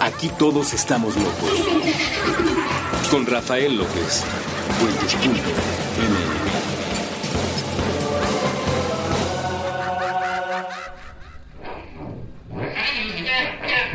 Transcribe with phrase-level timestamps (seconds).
[0.00, 1.50] Aquí todos estamos locos.
[3.10, 4.24] Con Rafael López.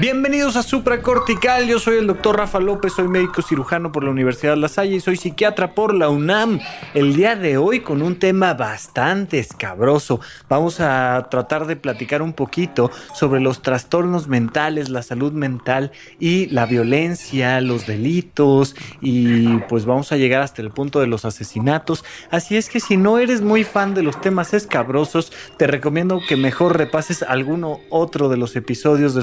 [0.01, 4.57] Bienvenidos a Supracortical, yo soy el doctor Rafa López, soy médico cirujano por la Universidad
[4.57, 6.59] La Salle y soy psiquiatra por la UNAM.
[6.95, 10.19] El día de hoy con un tema bastante escabroso.
[10.49, 16.47] Vamos a tratar de platicar un poquito sobre los trastornos mentales, la salud mental y
[16.47, 22.03] la violencia, los delitos y pues vamos a llegar hasta el punto de los asesinatos.
[22.31, 26.37] Así es que si no eres muy fan de los temas escabrosos, te recomiendo que
[26.37, 29.21] mejor repases alguno otro de los episodios de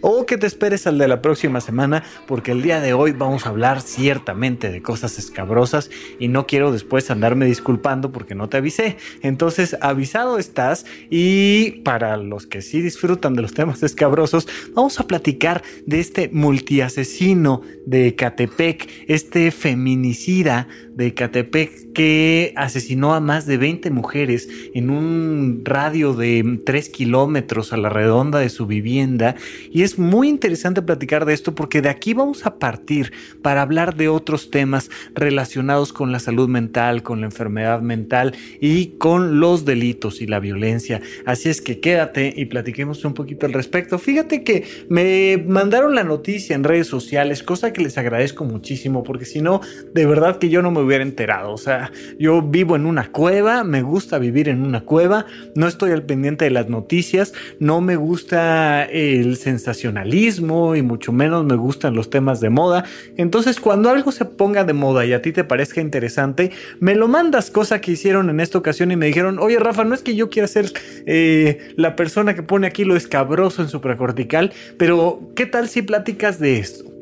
[0.00, 3.46] O que te esperes al de la próxima semana porque el día de hoy vamos
[3.46, 5.88] a hablar ciertamente de cosas escabrosas
[6.18, 8.96] y no quiero después andarme disculpando porque no te avisé.
[9.22, 15.06] Entonces avisado estás y para los que sí disfrutan de los temas escabrosos, vamos a
[15.06, 23.58] platicar de este multiasesino de Catepec, este feminicida de Catepec que asesinó a más de
[23.58, 29.35] 20 mujeres en un radio de 3 kilómetros a la redonda de su vivienda
[29.70, 33.12] y es muy interesante platicar de esto porque de aquí vamos a partir
[33.42, 38.98] para hablar de otros temas relacionados con la salud mental, con la enfermedad mental y
[38.98, 41.00] con los delitos y la violencia.
[41.24, 43.98] Así es que quédate y platiquemos un poquito al respecto.
[43.98, 49.24] Fíjate que me mandaron la noticia en redes sociales, cosa que les agradezco muchísimo porque
[49.24, 49.60] si no,
[49.92, 51.52] de verdad que yo no me hubiera enterado.
[51.52, 55.92] O sea, yo vivo en una cueva, me gusta vivir en una cueva, no estoy
[55.92, 61.96] al pendiente de las noticias, no me gusta el sensacionalismo y mucho menos me gustan
[61.96, 62.84] los temas de moda.
[63.16, 67.08] Entonces cuando algo se ponga de moda y a ti te parezca interesante, me lo
[67.08, 70.14] mandas, cosa que hicieron en esta ocasión y me dijeron, oye Rafa, no es que
[70.14, 70.72] yo quiera ser
[71.06, 76.38] eh, la persona que pone aquí lo escabroso en supracortical, pero ¿qué tal si platicas
[76.38, 76.95] de esto?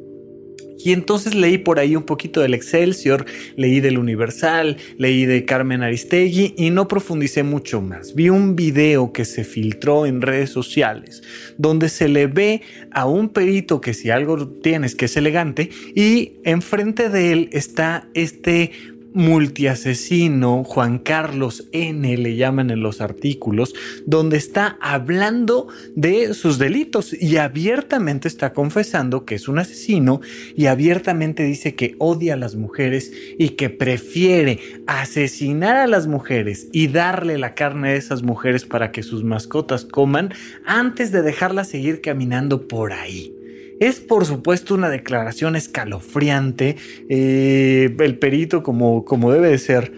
[0.85, 3.25] Y entonces leí por ahí un poquito del Excelsior,
[3.57, 8.14] leí del Universal, leí de Carmen Aristegui y no profundicé mucho más.
[8.14, 11.23] Vi un video que se filtró en redes sociales
[11.57, 16.35] donde se le ve a un perito que si algo tienes que es elegante y
[16.45, 18.73] enfrente de él está este
[19.14, 23.75] multiasesino, Juan Carlos N, le llaman en los artículos,
[24.07, 30.20] donde está hablando de sus delitos y abiertamente está confesando que es un asesino
[30.57, 36.69] y abiertamente dice que odia a las mujeres y que prefiere asesinar a las mujeres
[36.73, 40.35] y darle la carne a esas mujeres para que sus mascotas coman
[40.67, 43.44] antes de dejarlas seguir caminando por ahí.
[43.84, 46.77] Es por supuesto una declaración escalofriante.
[47.11, 49.92] Eh, el perito, como, como debe de ser,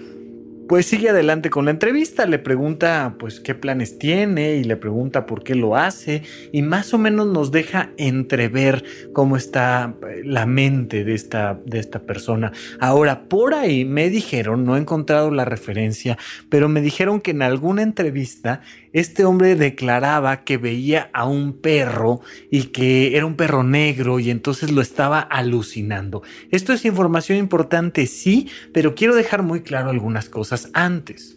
[0.69, 5.25] pues sigue adelante con la entrevista, le pregunta pues qué planes tiene y le pregunta
[5.25, 8.83] por qué lo hace y más o menos nos deja entrever
[9.13, 12.51] cómo está eh, la mente de esta, de esta persona.
[12.81, 16.19] Ahora, por ahí me dijeron, no he encontrado la referencia,
[16.49, 18.63] pero me dijeron que en alguna entrevista
[18.97, 24.31] este hombre declaraba que veía a un perro y que era un perro negro y
[24.31, 26.23] entonces lo estaba alucinando.
[26.51, 31.37] Esto es información importante, sí, pero quiero dejar muy claro algunas cosas antes.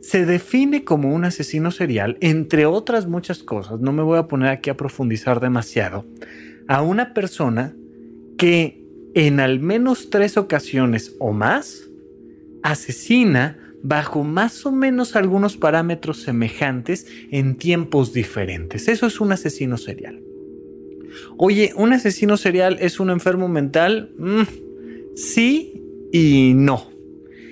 [0.00, 4.48] Se define como un asesino serial, entre otras muchas cosas, no me voy a poner
[4.48, 6.04] aquí a profundizar demasiado,
[6.66, 7.76] a una persona
[8.36, 8.84] que
[9.14, 11.88] en al menos tres ocasiones o más
[12.64, 18.88] asesina bajo más o menos algunos parámetros semejantes en tiempos diferentes.
[18.88, 20.22] Eso es un asesino serial.
[21.36, 24.12] Oye, ¿un asesino serial es un enfermo mental?
[24.18, 24.42] Mm,
[25.14, 26.97] sí y no.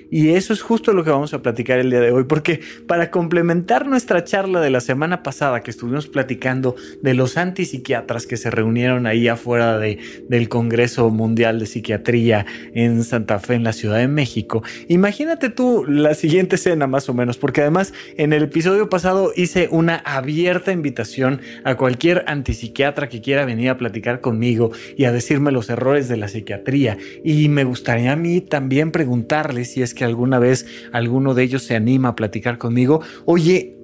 [0.09, 3.11] Y eso es justo lo que vamos a platicar el día de hoy, porque para
[3.11, 8.49] complementar nuestra charla de la semana pasada que estuvimos platicando de los antipsiquiatras que se
[8.49, 13.97] reunieron ahí afuera de, del Congreso Mundial de Psiquiatría en Santa Fe, en la Ciudad
[13.97, 18.89] de México, imagínate tú la siguiente escena más o menos, porque además en el episodio
[18.89, 25.05] pasado hice una abierta invitación a cualquier antipsiquiatra que quiera venir a platicar conmigo y
[25.05, 26.97] a decirme los errores de la psiquiatría.
[27.23, 31.63] Y me gustaría a mí también preguntarles si es que alguna vez alguno de ellos
[31.63, 33.76] se anima a platicar conmigo, oye,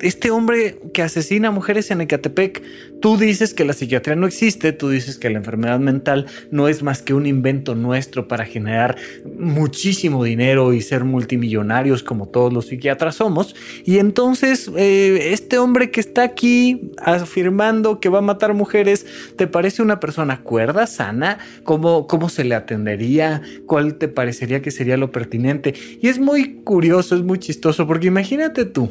[0.00, 2.62] este hombre que asesina mujeres en Ecatepec,
[3.00, 6.82] tú dices que la psiquiatría no existe, tú dices que la enfermedad mental no es
[6.82, 8.96] más que un invento nuestro para generar
[9.38, 13.54] muchísimo dinero y ser multimillonarios como todos los psiquiatras somos.
[13.84, 19.06] Y entonces, eh, este hombre que está aquí afirmando que va a matar mujeres,
[19.36, 21.38] ¿te parece una persona cuerda, sana?
[21.64, 23.42] ¿Cómo, cómo se le atendería?
[23.66, 25.74] ¿Cuál te parecería que sería lo pertinente?
[26.00, 28.90] Y es muy curioso, es muy chistoso, porque imagínate tú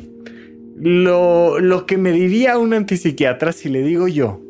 [0.82, 4.42] lo, lo que me diría un antipsiquiatra si le digo yo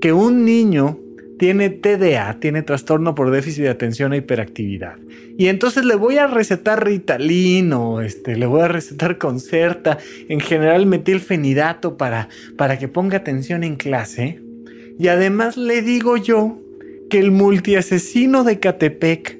[0.00, 0.98] que un niño
[1.38, 4.96] tiene TDA, tiene trastorno por déficit de atención e hiperactividad.
[5.38, 9.96] Y entonces le voy a recetar Ritalin o este, le voy a recetar Concerta,
[10.28, 12.28] en general metilfenidato para,
[12.58, 14.42] para que ponga atención en clase.
[14.98, 16.60] Y además le digo yo
[17.08, 19.39] que el multiasesino de Catepec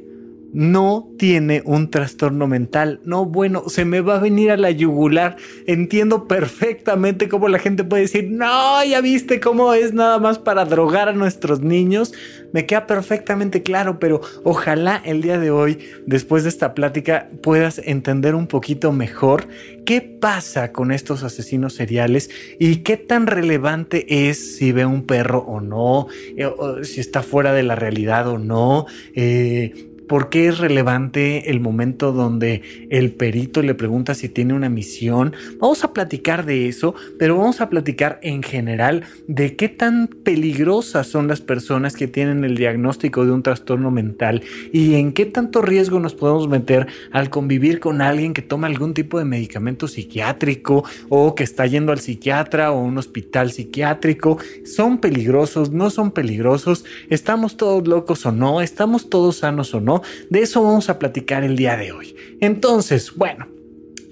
[0.52, 3.00] no tiene un trastorno mental.
[3.04, 5.36] No, bueno, se me va a venir a la yugular.
[5.66, 10.64] Entiendo perfectamente cómo la gente puede decir, no, ya viste cómo es nada más para
[10.64, 12.12] drogar a nuestros niños.
[12.52, 17.80] Me queda perfectamente claro, pero ojalá el día de hoy, después de esta plática, puedas
[17.84, 19.46] entender un poquito mejor
[19.84, 25.40] qué pasa con estos asesinos seriales y qué tan relevante es si ve un perro
[25.40, 26.48] o no, eh,
[26.82, 28.86] si está fuera de la realidad o no.
[29.14, 34.68] Eh, ¿Por qué es relevante el momento donde el perito le pregunta si tiene una
[34.68, 35.36] misión?
[35.60, 41.06] Vamos a platicar de eso, pero vamos a platicar en general de qué tan peligrosas
[41.06, 44.42] son las personas que tienen el diagnóstico de un trastorno mental
[44.72, 48.94] y en qué tanto riesgo nos podemos meter al convivir con alguien que toma algún
[48.94, 54.38] tipo de medicamento psiquiátrico o que está yendo al psiquiatra o un hospital psiquiátrico.
[54.64, 55.70] ¿Son peligrosos?
[55.70, 56.84] ¿No son peligrosos?
[57.10, 58.60] ¿Estamos todos locos o no?
[58.60, 59.99] ¿Estamos todos sanos o no?
[60.28, 62.16] De eso vamos a platicar el día de hoy.
[62.40, 63.48] Entonces, bueno,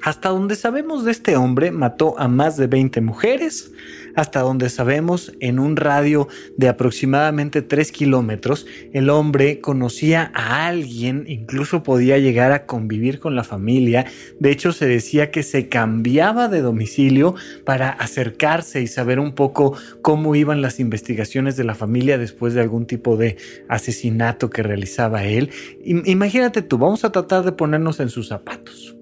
[0.03, 3.73] hasta donde sabemos de este hombre, mató a más de 20 mujeres.
[4.19, 6.27] Hasta donde sabemos, en un radio
[6.57, 13.37] de aproximadamente 3 kilómetros, el hombre conocía a alguien, incluso podía llegar a convivir con
[13.37, 14.07] la familia.
[14.41, 19.77] De hecho, se decía que se cambiaba de domicilio para acercarse y saber un poco
[20.03, 23.37] cómo iban las investigaciones de la familia después de algún tipo de
[23.69, 25.51] asesinato que realizaba él.
[25.85, 28.97] Imagínate tú, vamos a tratar de ponernos en sus zapatos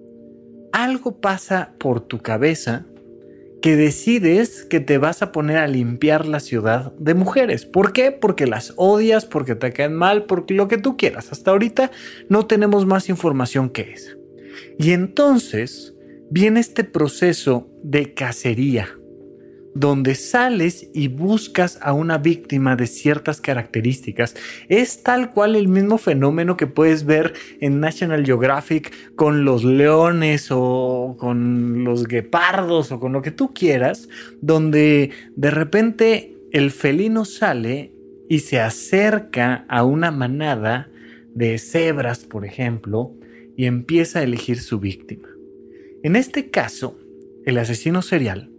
[0.72, 2.84] algo pasa por tu cabeza
[3.66, 7.66] que decides que te vas a poner a limpiar la ciudad de mujeres.
[7.66, 8.12] ¿Por qué?
[8.12, 11.32] Porque las odias, porque te caen mal, porque lo que tú quieras.
[11.32, 11.90] Hasta ahorita
[12.28, 14.12] no tenemos más información que esa.
[14.78, 15.96] Y entonces
[16.30, 18.88] viene este proceso de cacería
[19.76, 24.34] donde sales y buscas a una víctima de ciertas características.
[24.70, 30.48] Es tal cual el mismo fenómeno que puedes ver en National Geographic con los leones
[30.50, 34.08] o con los guepardos o con lo que tú quieras,
[34.40, 37.92] donde de repente el felino sale
[38.30, 40.88] y se acerca a una manada
[41.34, 43.12] de cebras, por ejemplo,
[43.58, 45.28] y empieza a elegir su víctima.
[46.02, 46.98] En este caso,
[47.44, 48.55] el asesino serial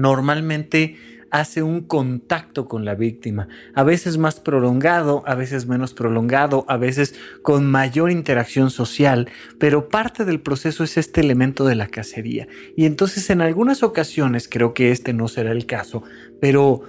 [0.00, 0.96] normalmente
[1.30, 6.76] hace un contacto con la víctima, a veces más prolongado, a veces menos prolongado, a
[6.76, 12.48] veces con mayor interacción social, pero parte del proceso es este elemento de la cacería.
[12.76, 16.02] Y entonces en algunas ocasiones, creo que este no será el caso,
[16.40, 16.82] pero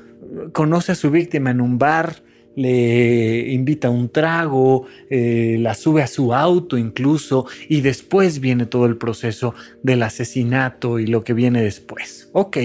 [0.53, 2.23] conoce a su víctima en un bar,
[2.55, 8.87] le invita un trago, eh, la sube a su auto incluso, y después viene todo
[8.87, 9.53] el proceso
[9.83, 12.29] del asesinato y lo que viene después.
[12.33, 12.57] Ok,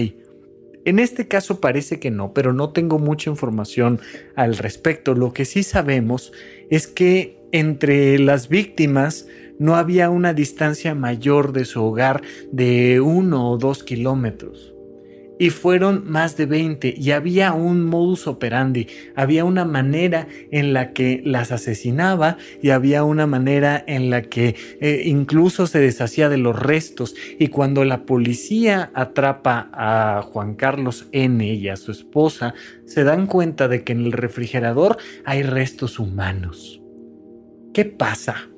[0.86, 4.00] en este caso parece que no, pero no tengo mucha información
[4.36, 5.14] al respecto.
[5.14, 6.32] Lo que sí sabemos
[6.70, 9.26] es que entre las víctimas
[9.58, 12.22] no había una distancia mayor de su hogar
[12.52, 14.75] de uno o dos kilómetros
[15.38, 20.92] y fueron más de 20 y había un modus operandi, había una manera en la
[20.92, 26.38] que las asesinaba y había una manera en la que eh, incluso se deshacía de
[26.38, 32.54] los restos y cuando la policía atrapa a Juan Carlos N y a su esposa
[32.86, 36.80] se dan cuenta de que en el refrigerador hay restos humanos.
[37.74, 38.48] ¿Qué pasa?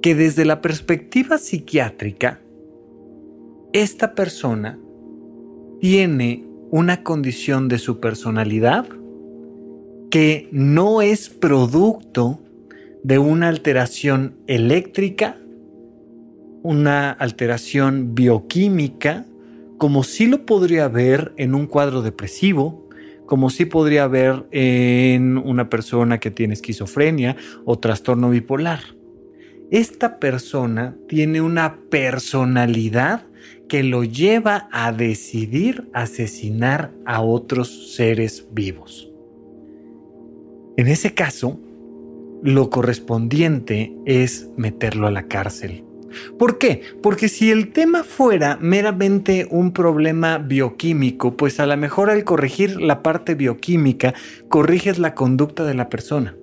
[0.00, 2.40] Que desde la perspectiva psiquiátrica,
[3.72, 4.78] esta persona
[5.82, 8.86] tiene una condición de su personalidad
[10.12, 12.38] que no es producto
[13.02, 15.36] de una alteración eléctrica,
[16.62, 19.26] una alteración bioquímica,
[19.76, 22.88] como sí lo podría haber en un cuadro depresivo,
[23.26, 27.34] como sí podría haber en una persona que tiene esquizofrenia
[27.64, 28.82] o trastorno bipolar.
[29.72, 33.24] Esta persona tiene una personalidad
[33.72, 39.10] que lo lleva a decidir asesinar a otros seres vivos.
[40.76, 41.58] En ese caso,
[42.42, 45.84] lo correspondiente es meterlo a la cárcel.
[46.38, 46.82] ¿Por qué?
[47.02, 52.78] Porque si el tema fuera meramente un problema bioquímico, pues a lo mejor al corregir
[52.78, 54.12] la parte bioquímica,
[54.50, 56.36] corriges la conducta de la persona.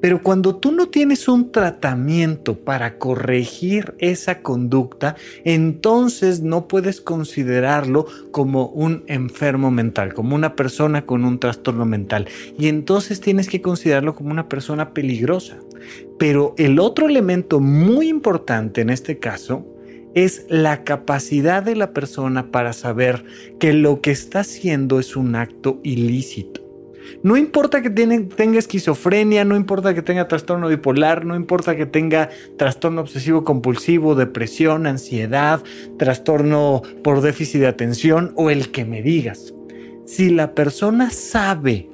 [0.00, 8.06] Pero cuando tú no tienes un tratamiento para corregir esa conducta, entonces no puedes considerarlo
[8.30, 12.28] como un enfermo mental, como una persona con un trastorno mental.
[12.58, 15.58] Y entonces tienes que considerarlo como una persona peligrosa.
[16.18, 19.66] Pero el otro elemento muy importante en este caso
[20.14, 23.24] es la capacidad de la persona para saber
[23.60, 26.67] que lo que está haciendo es un acto ilícito.
[27.22, 32.30] No importa que tenga esquizofrenia, no importa que tenga trastorno bipolar, no importa que tenga
[32.56, 35.62] trastorno obsesivo compulsivo, depresión, ansiedad,
[35.98, 39.54] trastorno por déficit de atención o el que me digas.
[40.06, 41.88] Si la persona sabe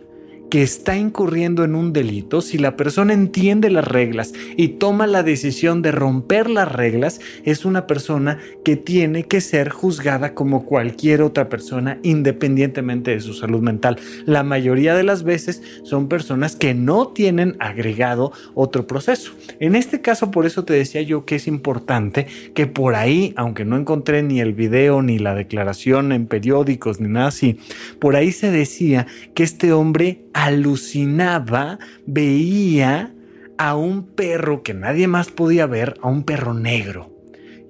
[0.62, 5.82] está incurriendo en un delito, si la persona entiende las reglas y toma la decisión
[5.82, 11.48] de romper las reglas, es una persona que tiene que ser juzgada como cualquier otra
[11.48, 13.98] persona independientemente de su salud mental.
[14.26, 19.32] La mayoría de las veces son personas que no tienen agregado otro proceso.
[19.60, 23.64] En este caso, por eso te decía yo que es importante que por ahí, aunque
[23.64, 27.58] no encontré ni el video ni la declaración en periódicos ni nada así,
[27.98, 33.14] por ahí se decía que este hombre alucinaba, veía
[33.56, 37.10] a un perro que nadie más podía ver, a un perro negro.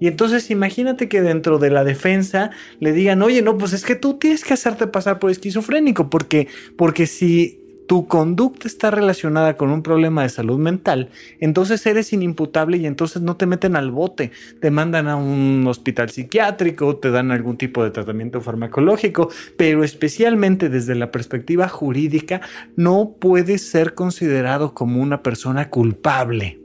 [0.00, 2.50] Y entonces imagínate que dentro de la defensa
[2.80, 6.48] le digan, oye, no, pues es que tú tienes que hacerte pasar por esquizofrénico, porque,
[6.76, 11.10] porque si tu conducta está relacionada con un problema de salud mental,
[11.40, 16.10] entonces eres inimputable y entonces no te meten al bote, te mandan a un hospital
[16.10, 22.40] psiquiátrico, te dan algún tipo de tratamiento farmacológico, pero especialmente desde la perspectiva jurídica
[22.76, 26.60] no puedes ser considerado como una persona culpable.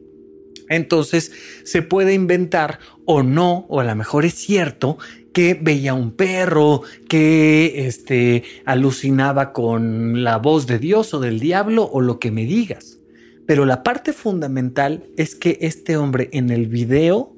[0.69, 1.31] Entonces
[1.63, 4.99] se puede inventar o no, o a lo mejor es cierto,
[5.33, 11.83] que veía un perro, que este, alucinaba con la voz de Dios o del diablo
[11.83, 12.99] o lo que me digas.
[13.45, 17.35] Pero la parte fundamental es que este hombre en el video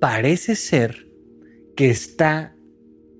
[0.00, 1.08] parece ser
[1.76, 2.56] que está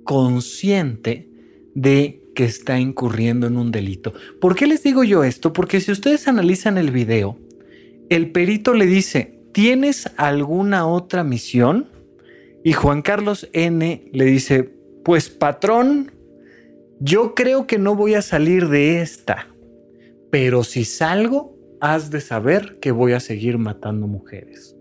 [0.05, 1.29] consciente
[1.75, 4.13] de que está incurriendo en un delito.
[4.41, 5.53] ¿Por qué les digo yo esto?
[5.53, 7.39] Porque si ustedes analizan el video,
[8.09, 11.89] el perito le dice, ¿tienes alguna otra misión?
[12.67, 14.65] Y Juan Carlos N le dice,
[15.05, 16.11] pues patrón,
[16.99, 19.47] yo creo que no voy a salir de esta,
[20.33, 24.75] pero si salgo, has de saber que voy a seguir matando mujeres.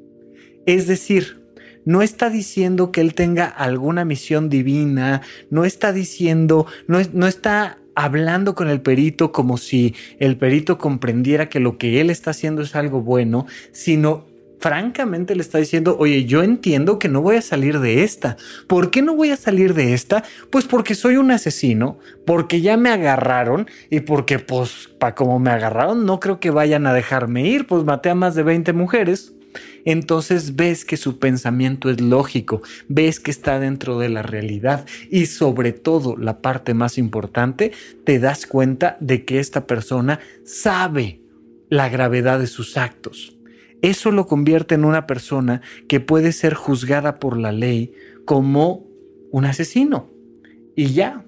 [0.66, 1.44] Es decir,
[1.86, 7.78] no está diciendo que él tenga alguna misión divina, no está diciendo, no, no está
[7.94, 12.64] hablando con el perito como si el perito comprendiera que lo que él está haciendo
[12.64, 14.26] es algo bueno, sino
[14.60, 18.38] francamente le está diciendo, oye, yo entiendo que no voy a salir de esta.
[18.68, 20.24] ¿Por qué no voy a salir de esta?
[20.50, 25.52] Pues porque soy un asesino, porque ya me agarraron y porque pues para como me
[25.52, 29.34] agarraron no creo que vayan a dejarme ir, pues maté a más de 20 mujeres.
[29.86, 35.28] Entonces ves que su pensamiento es lógico, ves que está dentro de la realidad y
[35.28, 37.72] sobre todo la parte más importante,
[38.04, 41.22] te das cuenta de que esta persona sabe
[41.70, 43.35] la gravedad de sus actos
[43.82, 47.94] eso lo convierte en una persona que puede ser juzgada por la ley
[48.26, 48.88] como
[49.32, 50.10] un asesino.
[50.76, 51.25] Y ya,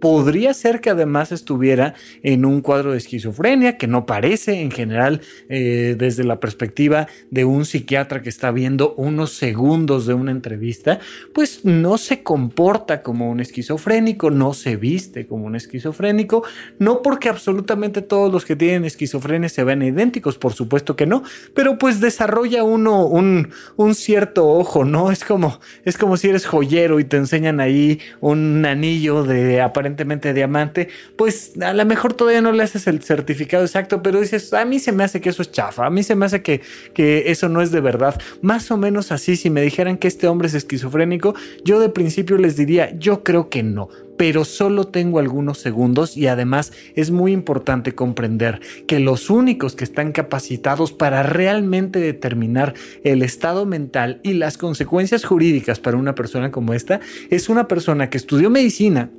[0.00, 5.20] podría ser que además estuviera en un cuadro de esquizofrenia, que no parece en general
[5.48, 11.00] eh, desde la perspectiva de un psiquiatra que está viendo unos segundos de una entrevista,
[11.32, 16.44] pues no se comporta como un esquizofrénico, no se viste como un esquizofrénico,
[16.78, 21.22] no porque absolutamente todos los que tienen esquizofrenia se ven idénticos, por supuesto que no,
[21.54, 25.10] pero pues desarrolla uno un, un cierto ojo, ¿no?
[25.10, 29.60] Es como, es como si eres joyero y te enseñan ahí un anillo de
[29.94, 34.52] aparentemente diamante, pues a lo mejor todavía no le haces el certificado exacto, pero dices,
[34.52, 36.60] a mí se me hace que eso es chafa, a mí se me hace que,
[36.92, 38.20] que eso no es de verdad.
[38.42, 41.34] Más o menos así, si me dijeran que este hombre es esquizofrénico,
[41.64, 46.28] yo de principio les diría, yo creo que no pero solo tengo algunos segundos y
[46.28, 53.22] además es muy importante comprender que los únicos que están capacitados para realmente determinar el
[53.22, 58.18] estado mental y las consecuencias jurídicas para una persona como esta es una persona que
[58.18, 59.10] estudió medicina,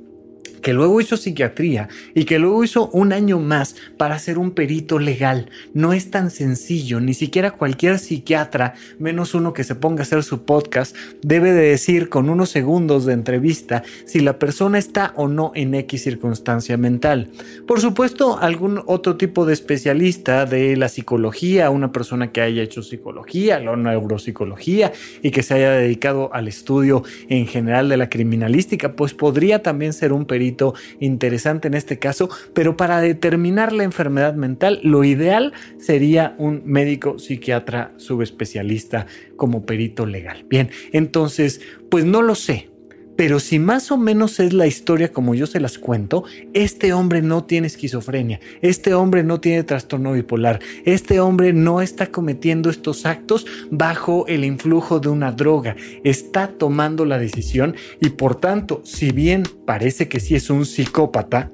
[0.48, 4.98] que luego hizo psiquiatría y que luego hizo un año más para ser un perito
[4.98, 5.50] legal.
[5.74, 10.22] No es tan sencillo, ni siquiera cualquier psiquiatra, menos uno que se ponga a hacer
[10.22, 15.28] su podcast, debe de decir con unos segundos de entrevista si la persona está o
[15.28, 17.30] no en X circunstancia mental.
[17.66, 22.82] Por supuesto, algún otro tipo de especialista de la psicología, una persona que haya hecho
[22.82, 28.92] psicología, la neuropsicología y que se haya dedicado al estudio en general de la criminalística,
[28.92, 33.84] pues podría también ser un perito poquito interesante en este caso, pero para determinar la
[33.84, 40.44] enfermedad mental, lo ideal sería un médico psiquiatra subespecialista como perito legal.
[40.48, 42.70] Bien, entonces, pues no lo sé.
[43.16, 47.22] Pero si más o menos es la historia como yo se las cuento, este hombre
[47.22, 53.06] no tiene esquizofrenia, este hombre no tiene trastorno bipolar, este hombre no está cometiendo estos
[53.06, 59.12] actos bajo el influjo de una droga, está tomando la decisión y por tanto, si
[59.12, 61.50] bien parece que sí es un psicópata,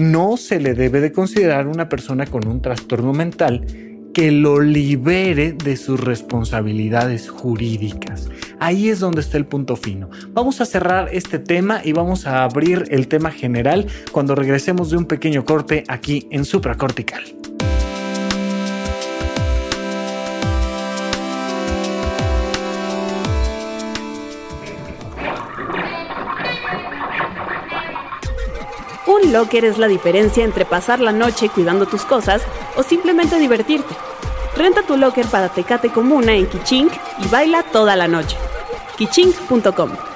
[0.00, 3.64] no se le debe de considerar una persona con un trastorno mental
[4.14, 8.30] que lo libere de sus responsabilidades jurídicas.
[8.60, 10.08] Ahí es donde está el punto fino.
[10.30, 14.96] Vamos a cerrar este tema y vamos a abrir el tema general cuando regresemos de
[14.96, 17.24] un pequeño corte aquí en supracortical.
[29.26, 32.42] Locker es la diferencia entre pasar la noche cuidando tus cosas
[32.76, 33.94] o simplemente divertirte.
[34.56, 36.92] Renta tu locker para Tecate Comuna en Kichink
[37.24, 38.36] y baila toda la noche.
[38.96, 40.13] kichink.com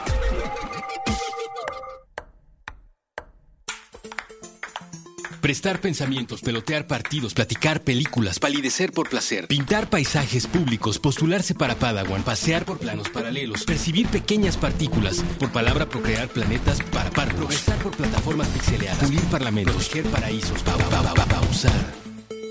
[5.48, 12.22] Prestar pensamientos, pelotear partidos, platicar películas, palidecer por placer, pintar paisajes públicos, postularse para Padawan,
[12.22, 17.96] pasear por planos paralelos, percibir pequeñas partículas, por palabra procrear planetas para par, progresar por
[17.96, 21.94] plataformas pixeleadas, pulir parlamentos, proteger paraísos, pa, pa, pa, pausar.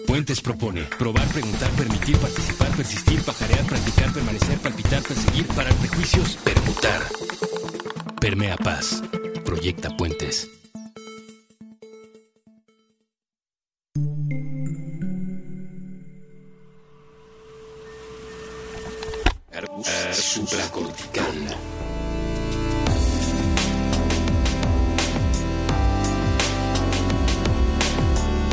[0.08, 7.04] Puentes propone probar, preguntar, permitir, participar, persistir, pajarear, practicar, permanecer, palpitar, perseguir, parar prejuicios, permutar.
[8.20, 9.04] Permea paz.
[9.46, 10.50] Proyecta puentes.
[20.12, 21.26] Supracortical.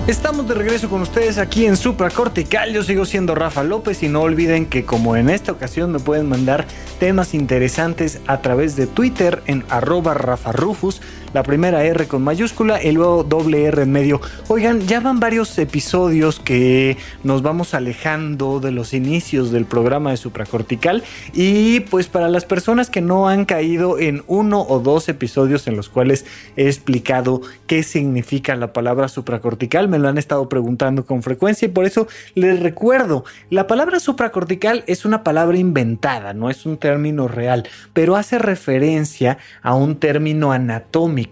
[0.06, 2.72] Estamos de regreso con ustedes aquí en Supracortical.
[2.72, 6.28] Yo sigo siendo Rafa López y no olviden que como en esta ocasión me pueden
[6.28, 6.66] mandar
[7.00, 11.00] temas interesantes a través de Twitter en arroba Rafa Rufus
[11.34, 14.20] la primera R con mayúscula y luego doble R en medio.
[14.48, 20.16] Oigan, ya van varios episodios que nos vamos alejando de los inicios del programa de
[20.16, 25.66] supracortical y pues para las personas que no han caído en uno o dos episodios
[25.66, 26.24] en los cuales
[26.56, 31.72] he explicado qué significa la palabra supracortical, me lo han estado preguntando con frecuencia y
[31.72, 37.26] por eso les recuerdo, la palabra supracortical es una palabra inventada, no es un término
[37.26, 41.23] real, pero hace referencia a un término anatómico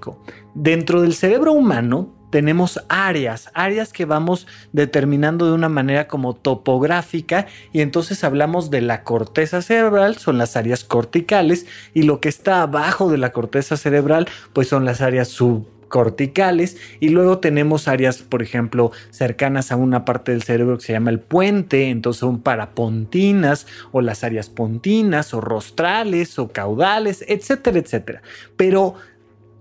[0.54, 7.46] Dentro del cerebro humano tenemos áreas, áreas que vamos determinando de una manera como topográfica
[7.74, 12.62] y entonces hablamos de la corteza cerebral, son las áreas corticales y lo que está
[12.62, 18.42] abajo de la corteza cerebral pues son las áreas subcorticales y luego tenemos áreas, por
[18.42, 23.66] ejemplo, cercanas a una parte del cerebro que se llama el puente, entonces son parapontinas
[23.90, 28.22] o las áreas pontinas o rostrales o caudales, etcétera, etcétera.
[28.56, 28.94] Pero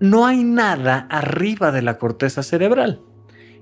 [0.01, 3.01] no hay nada arriba de la corteza cerebral.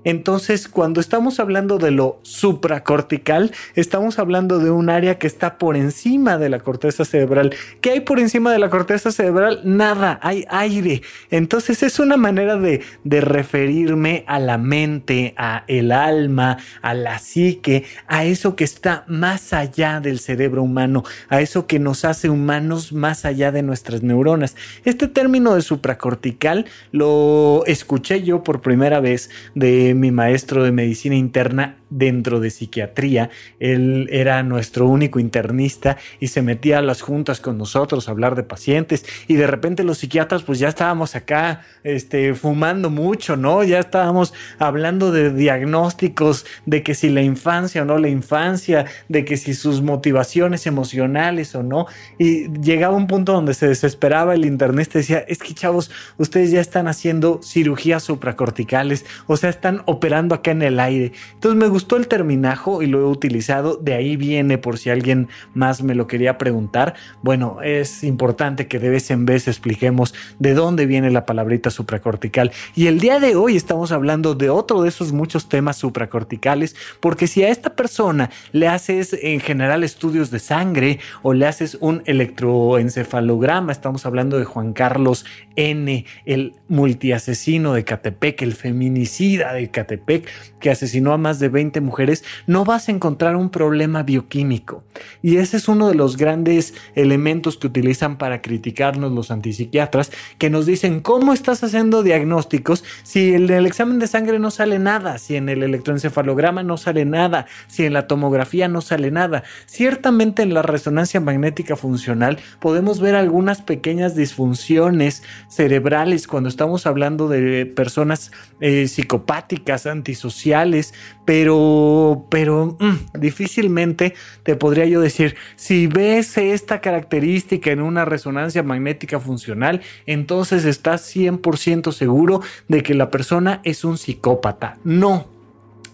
[0.04, 5.76] Entonces, cuando estamos hablando de lo supracortical, estamos hablando de un área que está por
[5.76, 7.54] encima de la corteza cerebral.
[7.80, 9.60] ¿Qué hay por encima de la corteza cerebral?
[9.64, 11.02] Nada, hay aire.
[11.30, 17.18] Entonces, es una manera de, de referirme a la mente, a el alma, a la
[17.18, 22.30] psique, a eso que está más allá del cerebro humano, a eso que nos hace
[22.30, 24.56] humanos más allá de nuestras neuronas.
[24.84, 31.14] Este término de supracortical lo escuché yo por primera vez de mi maestro de medicina
[31.14, 33.30] interna dentro de psiquiatría.
[33.58, 38.36] Él era nuestro único internista y se metía a las juntas con nosotros a hablar
[38.36, 43.64] de pacientes y de repente los psiquiatras pues ya estábamos acá este, fumando mucho, ¿no?
[43.64, 49.24] Ya estábamos hablando de diagnósticos, de que si la infancia o no la infancia, de
[49.24, 51.86] que si sus motivaciones emocionales o no.
[52.18, 56.50] Y llegaba un punto donde se desesperaba el internista y decía, es que chavos, ustedes
[56.50, 61.12] ya están haciendo cirugías supracorticales, o sea, están operando acá en el aire.
[61.34, 63.76] Entonces me gustó el terminajo y lo he utilizado.
[63.76, 66.94] De ahí viene por si alguien más me lo quería preguntar.
[67.22, 72.52] Bueno, es importante que de vez en vez expliquemos de dónde viene la palabrita supracortical.
[72.74, 77.26] Y el día de hoy estamos hablando de otro de esos muchos temas supracorticales, porque
[77.26, 82.02] si a esta persona le haces en general estudios de sangre o le haces un
[82.06, 85.24] electroencefalograma, estamos hablando de Juan Carlos
[85.56, 90.28] N, el multiasesino de Catepec, el feminicida de Ecatepec,
[90.60, 94.84] que asesinó a más de 20 mujeres, no vas a encontrar un problema bioquímico.
[95.22, 100.50] Y ese es uno de los grandes elementos que utilizan para criticarnos los antipsiquiatras, que
[100.50, 105.18] nos dicen, ¿cómo estás haciendo diagnósticos si en el examen de sangre no sale nada,
[105.18, 109.44] si en el electroencefalograma no sale nada, si en la tomografía no sale nada?
[109.66, 117.28] Ciertamente en la resonancia magnética funcional podemos ver algunas pequeñas disfunciones cerebrales cuando estamos hablando
[117.28, 120.94] de personas eh, psicopáticas, antisociales,
[121.24, 128.62] pero, pero mm, difícilmente te podría yo decir, si ves esta característica en una resonancia
[128.62, 134.78] magnética funcional, entonces estás 100% seguro de que la persona es un psicópata.
[134.84, 135.28] No,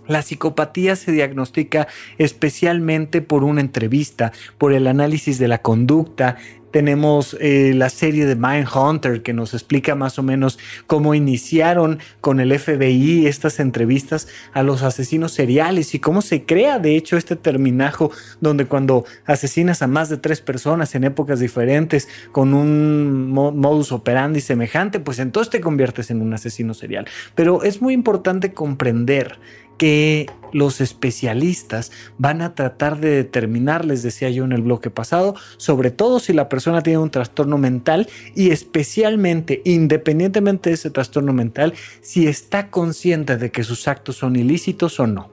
[0.06, 6.36] la psicopatía se diagnostica especialmente por una entrevista, por el análisis de la conducta,
[6.76, 12.38] tenemos eh, la serie de Mindhunter que nos explica más o menos cómo iniciaron con
[12.38, 17.34] el FBI estas entrevistas a los asesinos seriales y cómo se crea de hecho este
[17.34, 18.10] terminajo
[18.42, 24.42] donde cuando asesinas a más de tres personas en épocas diferentes con un modus operandi
[24.42, 27.06] semejante, pues entonces te conviertes en un asesino serial.
[27.34, 29.38] Pero es muy importante comprender
[29.76, 35.34] que los especialistas van a tratar de determinar, les decía yo en el bloque pasado,
[35.58, 41.32] sobre todo si la persona tiene un trastorno mental y especialmente, independientemente de ese trastorno
[41.32, 45.30] mental, si está consciente de que sus actos son ilícitos o no.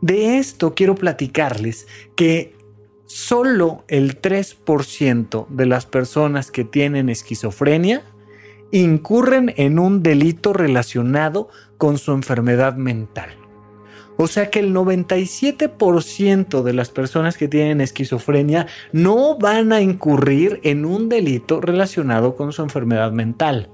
[0.00, 2.56] De esto quiero platicarles que
[3.06, 8.02] solo el 3% de las personas que tienen esquizofrenia
[8.72, 13.41] incurren en un delito relacionado con su enfermedad mental.
[14.16, 20.60] O sea que el 97% de las personas que tienen esquizofrenia no van a incurrir
[20.62, 23.70] en un delito relacionado con su enfermedad mental.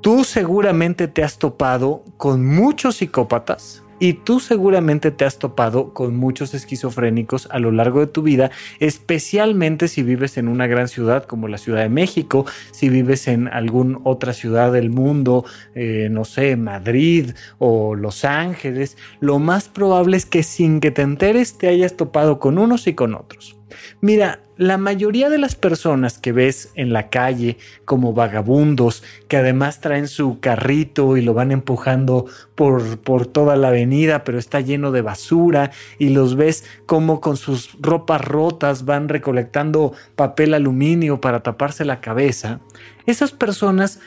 [0.00, 6.16] Tú seguramente te has topado con muchos psicópatas y tú seguramente te has topado con
[6.16, 11.24] muchos esquizofrénicos a lo largo de tu vida, especialmente si vives en una gran ciudad
[11.24, 16.24] como la Ciudad de México, si vives en alguna otra ciudad del mundo, eh, no
[16.24, 18.96] sé, Madrid o Los Ángeles.
[19.20, 22.94] Lo más probable es que sin que te enteres te hayas topado con unos y
[22.94, 23.59] con otros.
[24.00, 29.80] Mira, la mayoría de las personas que ves en la calle como vagabundos, que además
[29.80, 34.92] traen su carrito y lo van empujando por, por toda la avenida, pero está lleno
[34.92, 41.42] de basura, y los ves como con sus ropas rotas van recolectando papel aluminio para
[41.42, 42.60] taparse la cabeza,
[43.06, 44.00] esas personas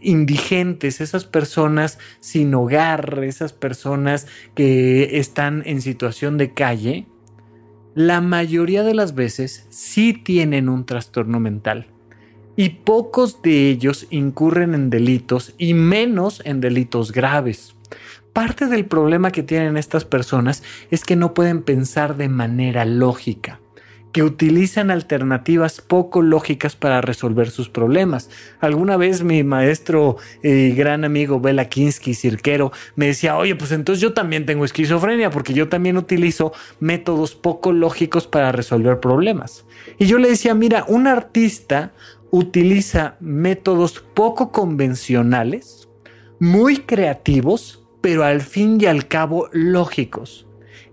[0.00, 7.06] indigentes, esas personas sin hogar, esas personas que están en situación de calle,
[7.94, 11.86] la mayoría de las veces sí tienen un trastorno mental
[12.56, 17.74] y pocos de ellos incurren en delitos y menos en delitos graves.
[18.32, 23.60] Parte del problema que tienen estas personas es que no pueden pensar de manera lógica
[24.12, 28.30] que utilizan alternativas poco lógicas para resolver sus problemas.
[28.60, 34.02] Alguna vez mi maestro y gran amigo Bela Kinsky, cirquero, me decía, oye, pues entonces
[34.02, 39.64] yo también tengo esquizofrenia porque yo también utilizo métodos poco lógicos para resolver problemas.
[39.98, 41.92] Y yo le decía, mira, un artista
[42.30, 45.88] utiliza métodos poco convencionales,
[46.38, 50.46] muy creativos, pero al fin y al cabo lógicos.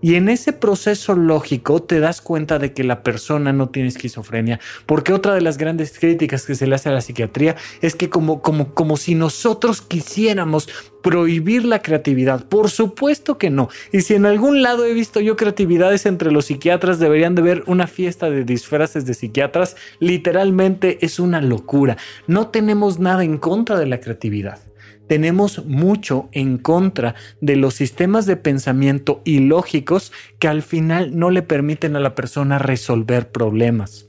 [0.08, 4.58] Y en ese proceso lógico te das cuenta de que la persona no tiene esquizofrenia,
[4.86, 8.10] porque otra de las grandes críticas que se le hace a la psiquiatría es que
[8.10, 10.70] como, como, como si nosotros quisiéramos
[11.04, 12.46] prohibir la creatividad.
[12.46, 13.68] Por supuesto que no.
[13.92, 17.64] Y si en algún lado he visto yo creatividades entre los psiquiatras, deberían de ver
[17.68, 19.76] una fiesta de disfraces de psiquiatras.
[20.00, 21.98] Literalmente es una locura.
[22.28, 24.60] No tenemos nada en contra de la creatividad
[25.08, 31.42] tenemos mucho en contra de los sistemas de pensamiento ilógicos que al final no le
[31.42, 34.08] permiten a la persona resolver problemas.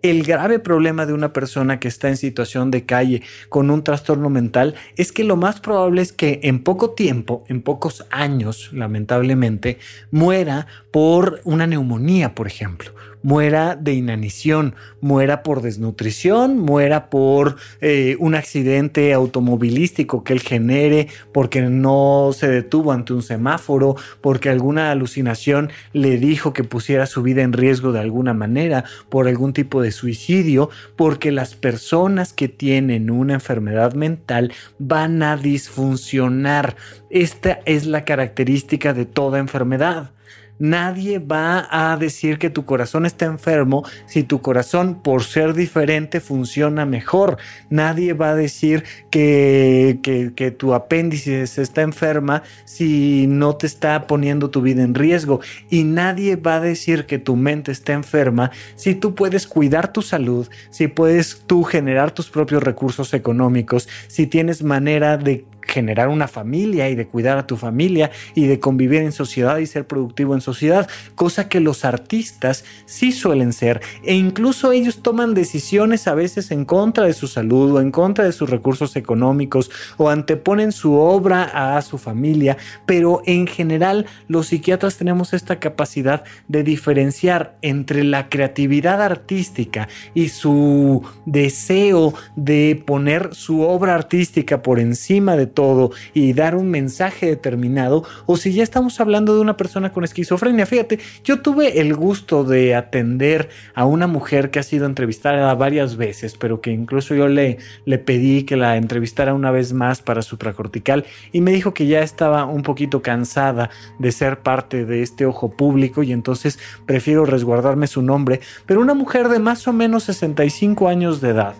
[0.00, 4.30] El grave problema de una persona que está en situación de calle con un trastorno
[4.30, 9.78] mental es que lo más probable es que en poco tiempo, en pocos años, lamentablemente,
[10.12, 18.16] muera por una neumonía, por ejemplo, muera de inanición, muera por desnutrición, muera por eh,
[18.18, 24.90] un accidente automovilístico que él genere, porque no se detuvo ante un semáforo, porque alguna
[24.90, 29.82] alucinación le dijo que pusiera su vida en riesgo de alguna manera, por algún tipo
[29.82, 36.76] de suicidio, porque las personas que tienen una enfermedad mental van a disfuncionar.
[37.10, 40.12] Esta es la característica de toda enfermedad
[40.58, 46.20] Nadie va a decir que tu corazón está enfermo si tu corazón, por ser diferente,
[46.20, 47.38] funciona mejor.
[47.70, 54.50] Nadie va a decir que, que, tu apéndice está enferma si no te está poniendo
[54.50, 55.40] tu vida en riesgo.
[55.70, 60.02] Y nadie va a decir que tu mente está enferma si tú puedes cuidar tu
[60.02, 66.26] salud, si puedes tú generar tus propios recursos económicos, si tienes manera de generar una
[66.26, 70.34] familia y de cuidar a tu familia y de convivir en sociedad y ser productivo
[70.34, 73.80] en sociedad, cosa que los artistas sí suelen ser.
[74.02, 78.24] E incluso ellos toman decisiones a veces en contra de su salud o en contra
[78.24, 84.48] de sus recursos económicos o anteponen su obra a su familia, pero en general los
[84.48, 93.34] psiquiatras tenemos esta capacidad de diferenciar entre la creatividad artística y su deseo de poner
[93.34, 98.62] su obra artística por encima de todo y dar un mensaje determinado, o si ya
[98.62, 100.66] estamos hablando de una persona con esquizofrenia.
[100.66, 105.96] Fíjate, yo tuve el gusto de atender a una mujer que ha sido entrevistada varias
[105.96, 110.22] veces, pero que incluso yo le, le pedí que la entrevistara una vez más para
[110.22, 115.26] supracortical y me dijo que ya estaba un poquito cansada de ser parte de este
[115.26, 120.04] ojo público y entonces prefiero resguardarme su nombre, pero una mujer de más o menos
[120.04, 121.54] 65 años de edad,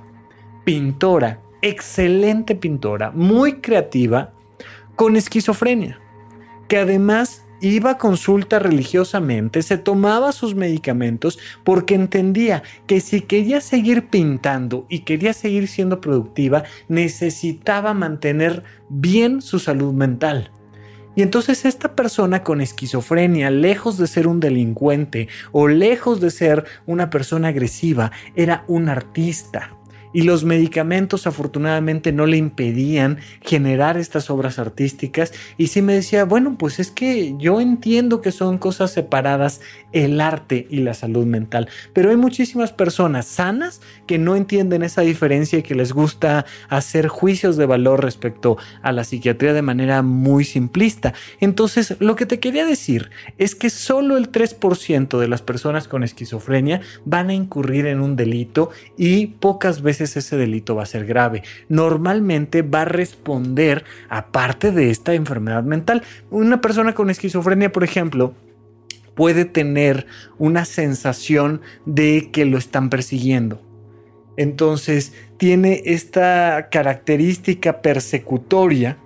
[0.64, 4.32] pintora, excelente pintora, muy creativa,
[4.96, 6.00] con esquizofrenia,
[6.68, 13.60] que además iba a consulta religiosamente, se tomaba sus medicamentos porque entendía que si quería
[13.60, 20.50] seguir pintando y quería seguir siendo productiva, necesitaba mantener bien su salud mental.
[21.16, 26.64] Y entonces esta persona con esquizofrenia, lejos de ser un delincuente o lejos de ser
[26.86, 29.76] una persona agresiva, era un artista,
[30.12, 36.24] y los medicamentos afortunadamente no le impedían generar estas obras artísticas y sí me decía,
[36.24, 39.60] bueno, pues es que yo entiendo que son cosas separadas
[39.92, 45.02] el arte y la salud mental, pero hay muchísimas personas sanas que no entienden esa
[45.02, 50.02] diferencia y que les gusta hacer juicios de valor respecto a la psiquiatría de manera
[50.02, 51.14] muy simplista.
[51.40, 56.04] Entonces, lo que te quería decir es que solo el 3% de las personas con
[56.04, 61.06] esquizofrenia van a incurrir en un delito y pocas veces ese delito va a ser
[61.06, 61.42] grave.
[61.68, 66.02] Normalmente va a responder aparte de esta enfermedad mental.
[66.30, 68.34] Una persona con esquizofrenia, por ejemplo,
[69.14, 70.06] puede tener
[70.38, 73.60] una sensación de que lo están persiguiendo.
[74.36, 78.96] Entonces tiene esta característica persecutoria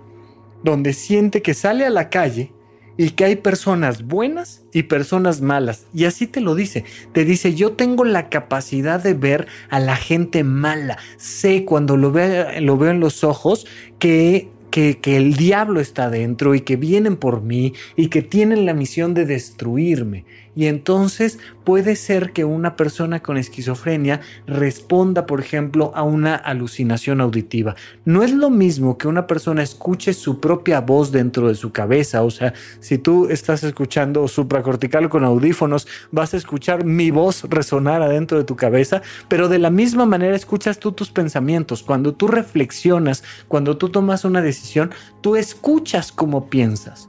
[0.63, 2.53] donde siente que sale a la calle
[2.97, 5.87] y que hay personas buenas y personas malas.
[5.95, 6.85] Y así te lo dice.
[7.13, 10.99] Te dice, yo tengo la capacidad de ver a la gente mala.
[11.17, 13.67] Sé cuando lo, lo veo en los ojos
[13.99, 18.65] que que, que, el diablo está dentro y que vienen por mí y que tienen
[18.65, 20.25] la misión de destruirme.
[20.55, 27.21] Y entonces puede ser que una persona con esquizofrenia responda, por ejemplo, a una alucinación
[27.21, 27.75] auditiva.
[28.05, 32.23] No es lo mismo que una persona escuche su propia voz dentro de su cabeza.
[32.23, 38.03] O sea, si tú estás escuchando supracortical con audífonos, vas a escuchar mi voz resonar
[38.03, 41.83] adentro de tu cabeza, pero de la misma manera escuchas tú tus pensamientos.
[41.83, 47.09] Cuando tú reflexionas, cuando tú tomas una decisión, tú escuchas cómo piensas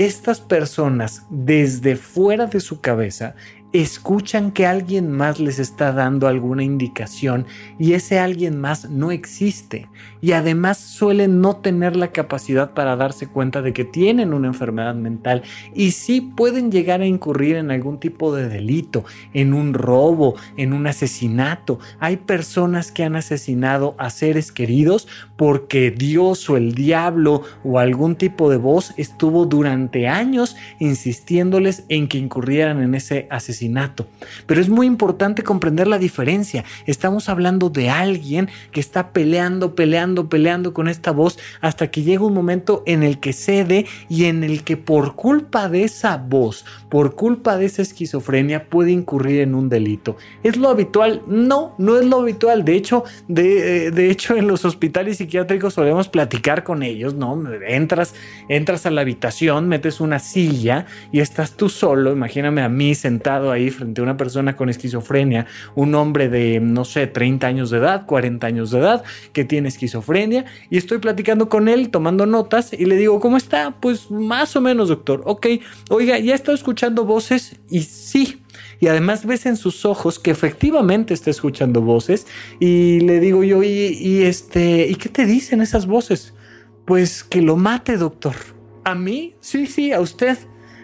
[0.00, 3.34] estas personas desde fuera de su cabeza
[3.72, 7.46] escuchan que alguien más les está dando alguna indicación
[7.78, 9.88] y ese alguien más no existe
[10.20, 14.96] y además suelen no tener la capacidad para darse cuenta de que tienen una enfermedad
[14.96, 19.04] mental y sí pueden llegar a incurrir en algún tipo de delito,
[19.34, 21.78] en un robo, en un asesinato.
[22.00, 25.06] Hay personas que han asesinado a seres queridos
[25.36, 32.08] porque Dios o el diablo o algún tipo de voz estuvo durante años insistiéndoles en
[32.08, 33.59] que incurrieran en ese asesinato
[34.46, 36.64] pero es muy importante comprender la diferencia.
[36.86, 42.24] Estamos hablando de alguien que está peleando, peleando, peleando con esta voz hasta que llega
[42.24, 46.64] un momento en el que cede y en el que por culpa de esa voz,
[46.88, 50.16] por culpa de esa esquizofrenia puede incurrir en un delito.
[50.42, 51.22] ¿Es lo habitual?
[51.26, 52.64] No, no es lo habitual.
[52.64, 57.40] De hecho, de, eh, de hecho en los hospitales psiquiátricos solemos platicar con ellos, ¿no?
[57.66, 58.14] Entras,
[58.48, 62.12] entras a la habitación, metes una silla y estás tú solo.
[62.12, 66.84] Imagíname a mí sentado ahí frente a una persona con esquizofrenia, un hombre de, no
[66.84, 71.48] sé, 30 años de edad, 40 años de edad, que tiene esquizofrenia, y estoy platicando
[71.48, 73.76] con él, tomando notas, y le digo, ¿cómo está?
[73.80, 75.22] Pues más o menos, doctor.
[75.24, 75.46] Ok,
[75.88, 78.40] oiga, ya está escuchando voces, y sí,
[78.80, 82.26] y además ves en sus ojos que efectivamente está escuchando voces
[82.58, 86.34] y le digo yo, y, este, ¿y qué te dicen esas voces?
[86.86, 88.34] Pues que lo mate, doctor.
[88.84, 89.34] ¿A mí?
[89.40, 90.38] Sí, sí, a usted.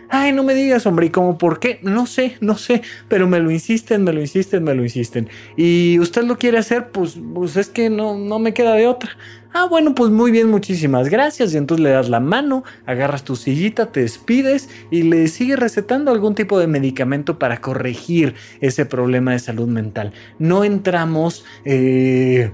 [0.09, 1.81] Ay, no me digas, hombre, ¿y cómo por qué?
[1.83, 5.29] No sé, no sé, pero me lo insisten, me lo insisten, me lo insisten.
[5.57, 9.11] Y usted lo quiere hacer, pues, pues es que no, no me queda de otra.
[9.53, 11.55] Ah, bueno, pues muy bien, muchísimas gracias.
[11.55, 16.13] Y entonces le das la mano, agarras tu sillita, te despides y le sigues recetando
[16.13, 20.13] algún tipo de medicamento para corregir ese problema de salud mental.
[20.39, 21.45] No entramos...
[21.65, 22.53] Eh,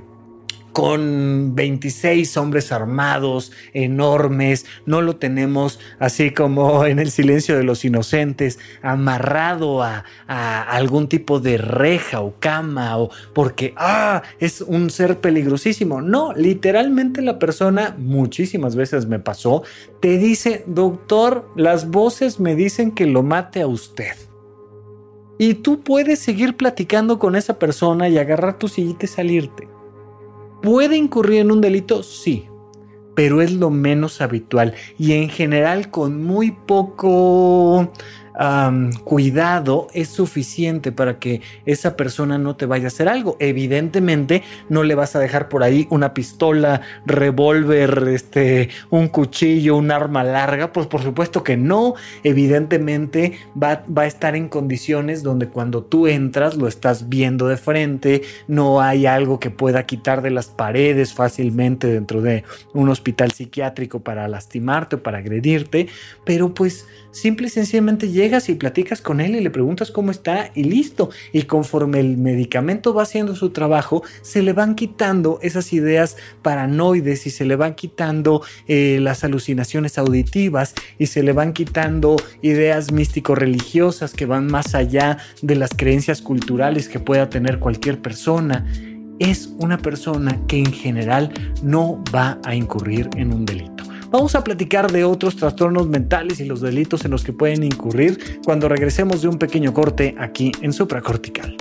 [0.72, 7.84] con 26 hombres armados enormes, no lo tenemos así como en el silencio de los
[7.84, 15.20] inocentes, amarrado a, algún tipo de reja o cama o porque, ah, es un ser
[15.20, 16.00] peligrosísimo.
[16.00, 19.62] No, literalmente la persona, muchísimas veces me pasó,
[20.00, 24.14] te dice, doctor, las voces me dicen que lo mate a usted.
[25.38, 29.71] Y tú puedes seguir platicando con esa persona y agarrar tu sillita y salirte.
[30.62, 32.02] ¿Puede incurrir en un delito?
[32.02, 32.46] Sí,
[33.14, 37.92] pero es lo menos habitual y en general con muy poco
[39.04, 43.36] cuidado es suficiente para que esa persona no te vaya a hacer algo.
[43.38, 49.90] Evidentemente, no le vas a dejar por ahí una pistola, revólver, este, un cuchillo, un
[49.90, 50.72] arma larga.
[50.72, 51.94] Pues por supuesto que no.
[52.22, 57.56] Evidentemente, va, va a estar en condiciones donde cuando tú entras lo estás viendo de
[57.56, 63.32] frente, no hay algo que pueda quitar de las paredes fácilmente dentro de un hospital
[63.32, 65.88] psiquiátrico para lastimarte o para agredirte.
[66.24, 70.50] Pero pues simple y sencillamente llegas y platicas con él y le preguntas cómo está
[70.54, 71.10] y listo.
[71.32, 77.26] Y conforme el medicamento va haciendo su trabajo, se le van quitando esas ideas paranoides
[77.26, 82.90] y se le van quitando eh, las alucinaciones auditivas y se le van quitando ideas
[82.92, 88.66] místico-religiosas que van más allá de las creencias culturales que pueda tener cualquier persona.
[89.18, 93.84] Es una persona que en general no va a incurrir en un delito.
[94.12, 98.42] Vamos a platicar de otros trastornos mentales y los delitos en los que pueden incurrir
[98.44, 101.56] cuando regresemos de un pequeño corte aquí en supracortical.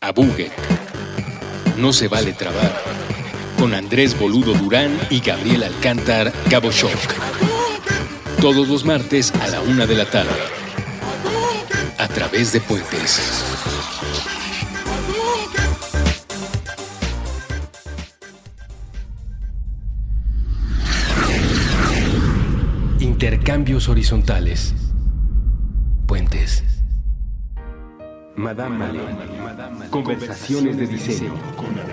[0.00, 0.50] Abugue.
[1.78, 2.82] No se vale trabar.
[3.56, 7.39] Con Andrés Boludo Durán y Gabriel Alcántar Gabo Shock
[8.40, 10.30] todos los martes a la una de la tarde.
[11.98, 13.44] A través de Puentes.
[23.00, 24.74] Intercambios horizontales.
[26.06, 26.64] Puentes.
[28.36, 29.00] Madame Malé.
[29.90, 31.34] Conversaciones de diseño.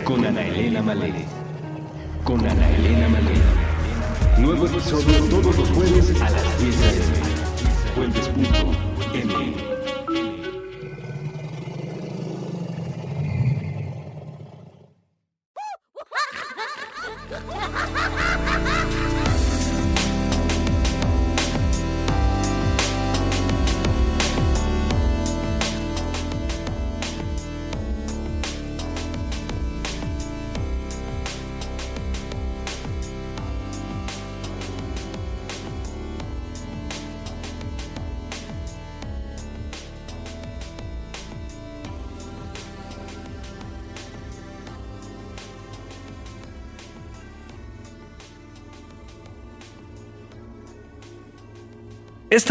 [0.05, 1.25] Con Ana Elena Malé.
[2.23, 3.56] Con Ana Elena Malé.
[4.39, 9.76] Nuevo episodio todos los jueves a las 10 de la Puentes.m.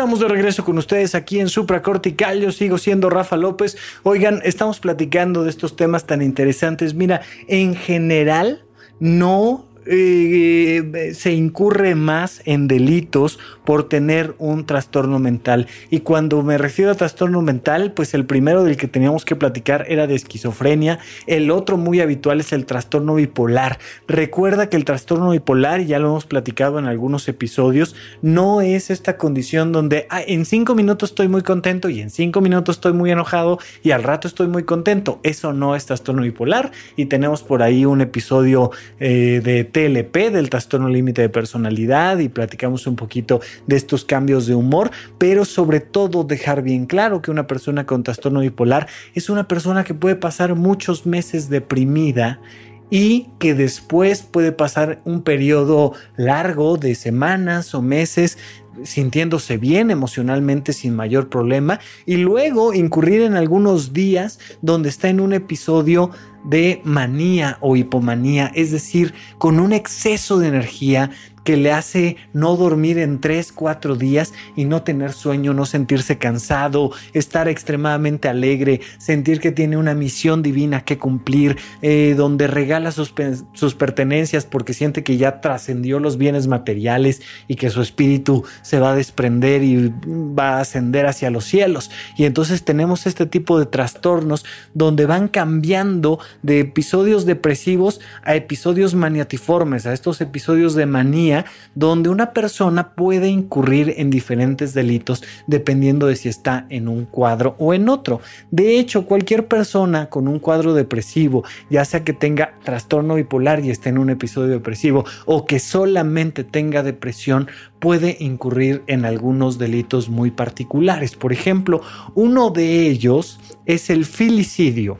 [0.06, 2.40] Estamos de regreso con ustedes aquí en Supracortical.
[2.40, 3.76] Yo sigo siendo Rafa López.
[4.04, 6.94] Oigan, estamos platicando de estos temas tan interesantes.
[6.94, 8.64] Mira, en general,
[9.00, 15.66] no eh, se incurre más en delitos por tener un trastorno mental.
[15.90, 19.84] Y cuando me refiero a trastorno mental, pues el primero del que teníamos que platicar
[19.88, 20.98] era de esquizofrenia.
[21.26, 23.78] El otro muy habitual es el trastorno bipolar.
[24.06, 29.16] Recuerda que el trastorno bipolar, ya lo hemos platicado en algunos episodios, no es esta
[29.16, 33.10] condición donde ah, en cinco minutos estoy muy contento y en cinco minutos estoy muy
[33.10, 35.18] enojado y al rato estoy muy contento.
[35.22, 38.70] Eso no es trastorno bipolar y tenemos por ahí un episodio
[39.00, 44.46] eh, de TLP, del trastorno límite de personalidad, y platicamos un poquito de estos cambios
[44.46, 49.28] de humor, pero sobre todo dejar bien claro que una persona con trastorno bipolar es
[49.28, 52.40] una persona que puede pasar muchos meses deprimida
[52.88, 58.38] y que después puede pasar un periodo largo de semanas o meses
[58.84, 65.20] sintiéndose bien emocionalmente sin mayor problema y luego incurrir en algunos días donde está en
[65.20, 66.10] un episodio
[66.46, 71.10] de manía o hipomanía, es decir, con un exceso de energía
[71.46, 76.18] que le hace no dormir en 3, 4 días y no tener sueño, no sentirse
[76.18, 82.90] cansado, estar extremadamente alegre, sentir que tiene una misión divina que cumplir, eh, donde regala
[82.90, 83.14] sus,
[83.52, 88.80] sus pertenencias porque siente que ya trascendió los bienes materiales y que su espíritu se
[88.80, 91.92] va a desprender y va a ascender hacia los cielos.
[92.16, 94.44] Y entonces tenemos este tipo de trastornos
[94.74, 102.08] donde van cambiando de episodios depresivos a episodios maniatiformes, a estos episodios de manía donde
[102.08, 107.74] una persona puede incurrir en diferentes delitos dependiendo de si está en un cuadro o
[107.74, 108.20] en otro.
[108.50, 113.70] De hecho, cualquier persona con un cuadro depresivo, ya sea que tenga trastorno bipolar y
[113.70, 117.48] esté en un episodio depresivo o que solamente tenga depresión,
[117.80, 121.14] puede incurrir en algunos delitos muy particulares.
[121.14, 121.82] Por ejemplo,
[122.14, 124.98] uno de ellos es el filicidio.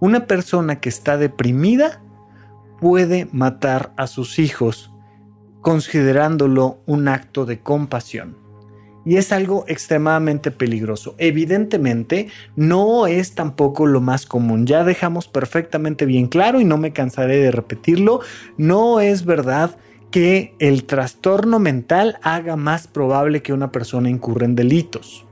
[0.00, 2.02] Una persona que está deprimida
[2.80, 4.92] puede matar a sus hijos
[5.60, 8.36] considerándolo un acto de compasión.
[9.04, 11.14] Y es algo extremadamente peligroso.
[11.18, 14.66] Evidentemente, no es tampoco lo más común.
[14.66, 18.20] Ya dejamos perfectamente bien claro y no me cansaré de repetirlo.
[18.56, 19.76] No es verdad
[20.10, 25.27] que el trastorno mental haga más probable que una persona incurra en delitos.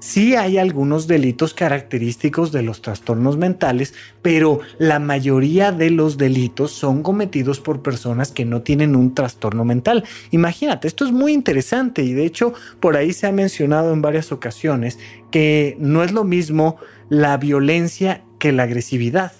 [0.00, 6.70] Sí hay algunos delitos característicos de los trastornos mentales, pero la mayoría de los delitos
[6.70, 10.04] son cometidos por personas que no tienen un trastorno mental.
[10.30, 14.30] Imagínate, esto es muy interesante y de hecho por ahí se ha mencionado en varias
[14.30, 15.00] ocasiones
[15.32, 16.76] que no es lo mismo
[17.08, 19.32] la violencia que la agresividad.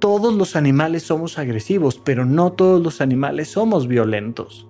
[0.00, 4.65] Todos los animales somos agresivos, pero no todos los animales somos violentos.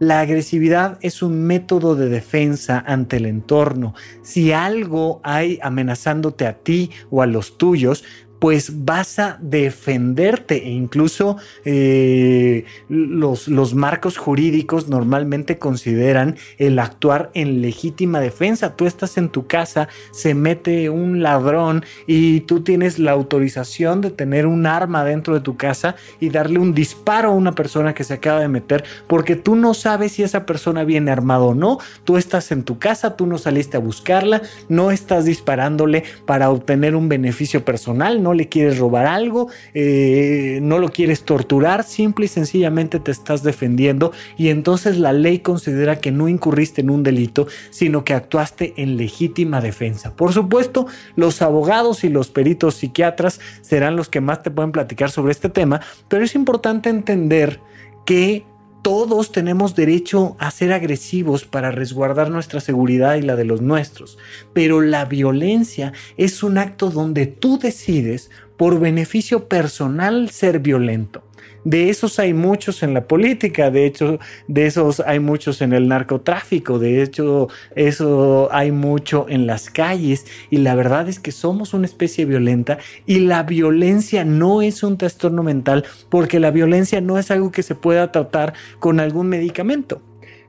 [0.00, 3.94] La agresividad es un método de defensa ante el entorno.
[4.22, 8.04] Si algo hay amenazándote a ti o a los tuyos,
[8.38, 17.30] pues vas a defenderte e incluso eh, los, los marcos jurídicos normalmente consideran el actuar
[17.34, 18.76] en legítima defensa.
[18.76, 24.10] Tú estás en tu casa, se mete un ladrón y tú tienes la autorización de
[24.10, 28.04] tener un arma dentro de tu casa y darle un disparo a una persona que
[28.04, 31.78] se acaba de meter porque tú no sabes si esa persona viene armado o no.
[32.04, 36.94] Tú estás en tu casa, tú no saliste a buscarla, no estás disparándole para obtener
[36.94, 42.28] un beneficio personal, no le quieres robar algo, eh, no lo quieres torturar, simple y
[42.28, 47.46] sencillamente te estás defendiendo y entonces la ley considera que no incurriste en un delito,
[47.70, 50.14] sino que actuaste en legítima defensa.
[50.16, 55.10] Por supuesto, los abogados y los peritos psiquiatras serán los que más te pueden platicar
[55.10, 57.60] sobre este tema, pero es importante entender
[58.04, 58.44] que
[58.84, 64.18] todos tenemos derecho a ser agresivos para resguardar nuestra seguridad y la de los nuestros,
[64.52, 71.22] pero la violencia es un acto donde tú decides por beneficio personal ser violento.
[71.64, 75.88] De esos hay muchos en la política, de hecho, de esos hay muchos en el
[75.88, 81.74] narcotráfico, de hecho, eso hay mucho en las calles y la verdad es que somos
[81.74, 87.18] una especie violenta y la violencia no es un trastorno mental porque la violencia no
[87.18, 90.02] es algo que se pueda tratar con algún medicamento.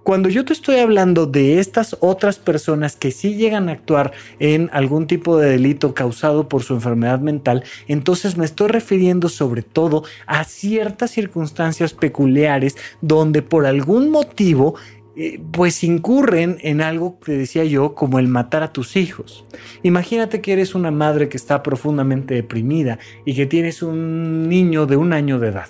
[0.06, 4.70] Cuando yo te estoy hablando de estas otras personas que sí llegan a actuar en
[4.72, 10.04] algún tipo de delito causado por su enfermedad mental, entonces me estoy refiriendo sobre todo
[10.28, 14.76] a ciertas circunstancias peculiares donde por algún motivo
[15.16, 19.44] eh, pues incurren en algo que decía yo como el matar a tus hijos.
[19.82, 24.98] Imagínate que eres una madre que está profundamente deprimida y que tienes un niño de
[24.98, 25.70] un año de edad.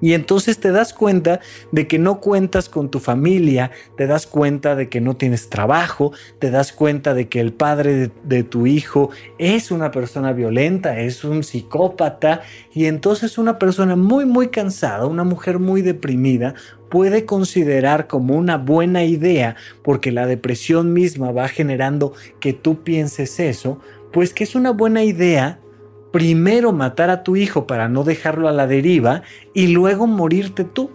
[0.00, 1.40] Y entonces te das cuenta
[1.72, 6.12] de que no cuentas con tu familia, te das cuenta de que no tienes trabajo,
[6.38, 11.24] te das cuenta de que el padre de, tu hijo es una persona violenta, es
[11.24, 12.40] un psicópata,
[12.72, 16.54] y entonces una persona muy, muy cansada, una mujer muy deprimida,
[16.88, 23.38] puede considerar como una buena idea, porque la depresión misma va generando que tú pienses
[23.38, 23.78] eso,
[24.12, 25.60] pues que es una buena idea
[26.12, 29.22] primero matar a tu hijo para no dejarlo a la deriva
[29.54, 30.90] y luego morirte tú.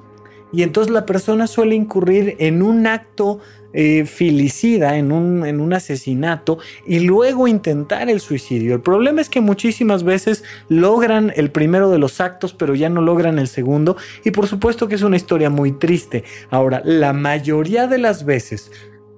[0.52, 3.40] Y entonces la persona suele incurrir en un acto
[3.78, 8.74] eh, filicida, en un, en un asesinato y luego intentar el suicidio.
[8.74, 13.02] El problema es que muchísimas veces logran el primero de los actos, pero ya no
[13.02, 13.98] logran el segundo.
[14.24, 16.24] Y por supuesto que es una historia muy triste.
[16.52, 18.72] Ahora, la mayoría de las veces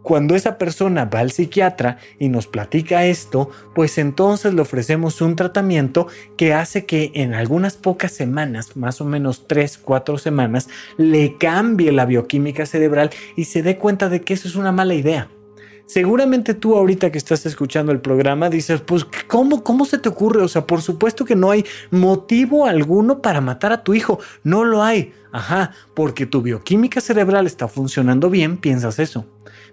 [0.08, 5.36] Cuando esa persona va al psiquiatra y nos platica esto, pues entonces le ofrecemos un
[5.36, 11.36] tratamiento que hace que en algunas pocas semanas, más o menos 3, 4 semanas, le
[11.36, 15.28] cambie la bioquímica cerebral y se dé cuenta de que eso es una mala idea.
[15.88, 20.41] Seguramente tú ahorita que estás escuchando el programa dices, pues ¿cómo, ¿cómo se te ocurre?
[20.41, 24.22] O sea, por supuesto que no hay motivo alguno para matar a tu hijo.
[24.45, 25.12] No lo hay.
[25.34, 29.26] Ajá, porque tu bioquímica cerebral está funcionando bien, piensas eso.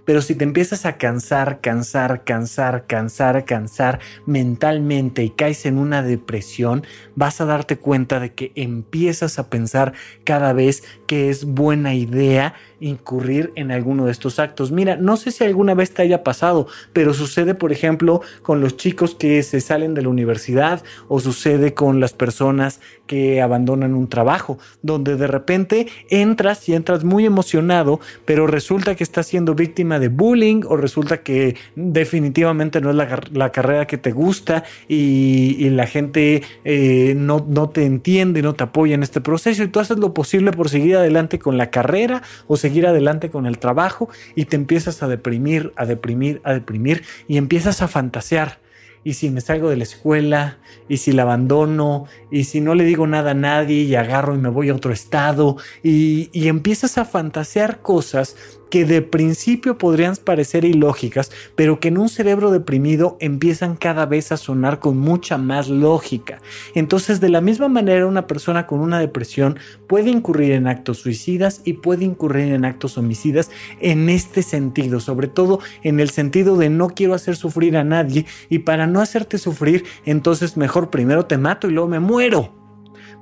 [0.04, 6.02] Pero si te empiezas a cansar, cansar, cansar, cansar, cansar mentalmente y caes en una
[6.02, 6.84] depresión,
[7.16, 9.92] vas a darte cuenta de que empiezas a pensar
[10.24, 14.70] cada vez que es buena idea incurrir en alguno de estos actos.
[14.70, 18.76] Mira, no sé si alguna vez te haya pasado, pero sucede, por ejemplo, con los
[18.76, 24.08] chicos que se salen de la universidad o sucede con las personas que abandonan un
[24.08, 29.98] trabajo, donde de repente entras y entras muy emocionado, pero resulta que estás siendo víctima
[29.98, 35.86] de bullying o resulta que definitivamente no es la, carrera que te gusta y, la
[35.86, 39.98] gente eh, no, no te entiende, no te apoya en este proceso y tú haces
[39.98, 44.46] lo posible por seguir adelante con la carrera o seguir adelante con el trabajo y
[44.46, 48.60] te empiezas a deprimir, a deprimir, a deprimir y empiezas a fantasear.
[49.06, 50.56] Y si me salgo de la escuela,
[50.88, 54.38] y si la abandono, y si no le digo nada a nadie y agarro y
[54.38, 58.34] me voy a otro estado, y, y empiezas a fantasear cosas
[58.70, 64.32] que de principio podrían parecer ilógicas, pero que en un cerebro deprimido empiezan cada vez
[64.32, 66.40] a sonar con mucha más lógica.
[66.74, 71.60] Entonces, de la misma manera, una persona con una depresión puede incurrir en actos suicidas
[71.64, 73.50] y puede incurrir en actos homicidas
[73.80, 78.26] en este sentido, sobre todo en el sentido de no quiero hacer sufrir a nadie
[78.48, 82.54] y para no hacerte sufrir, entonces mejor primero te mato y luego me muero.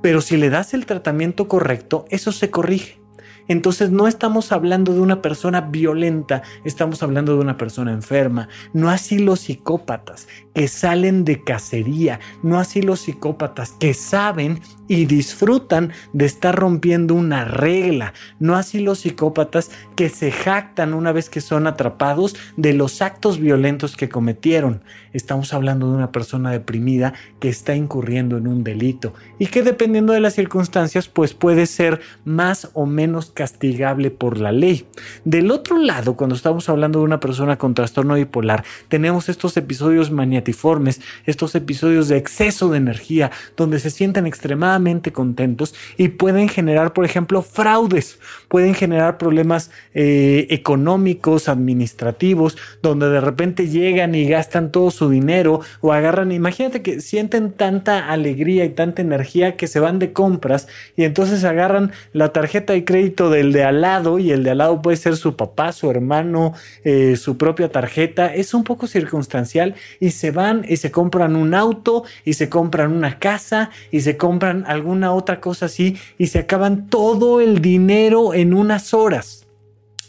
[0.03, 3.02] Pero si le das el tratamiento correcto, eso se corrige.
[3.49, 8.49] Entonces no estamos hablando de una persona violenta, estamos hablando de una persona enferma.
[8.73, 15.07] No así los psicópatas que salen de cacería, no así los psicópatas que saben y
[15.07, 19.71] disfrutan de estar rompiendo una regla, no así los psicópatas
[20.03, 24.83] que se jactan una vez que son atrapados de los actos violentos que cometieron.
[25.13, 30.13] Estamos hablando de una persona deprimida que está incurriendo en un delito y que dependiendo
[30.13, 34.89] de las circunstancias pues puede ser más o menos castigable por la ley.
[35.25, 40.11] Del otro lado, cuando estamos hablando de una persona con trastorno bipolar, tenemos estos episodios
[40.11, 46.93] maniatiformes, estos episodios de exceso de energía, donde se sienten extremadamente contentos y pueden generar,
[46.93, 54.73] por ejemplo, fraudes, pueden generar problemas eh, económicos, administrativos, donde de repente llegan y gastan
[54.73, 59.81] todo su dinero o agarran, imagínate que sienten tanta alegría y tanta energía que se
[59.81, 64.31] van de compras y entonces agarran la tarjeta de crédito del de al lado y
[64.31, 68.35] el de al lado puede ser su papá, su hermano, eh, su propia tarjeta.
[68.35, 72.93] Es un poco circunstancial y se van y se compran un auto y se compran
[72.93, 78.35] una casa y se compran alguna otra cosa así y se acaban todo el dinero
[78.35, 79.42] en unas horas.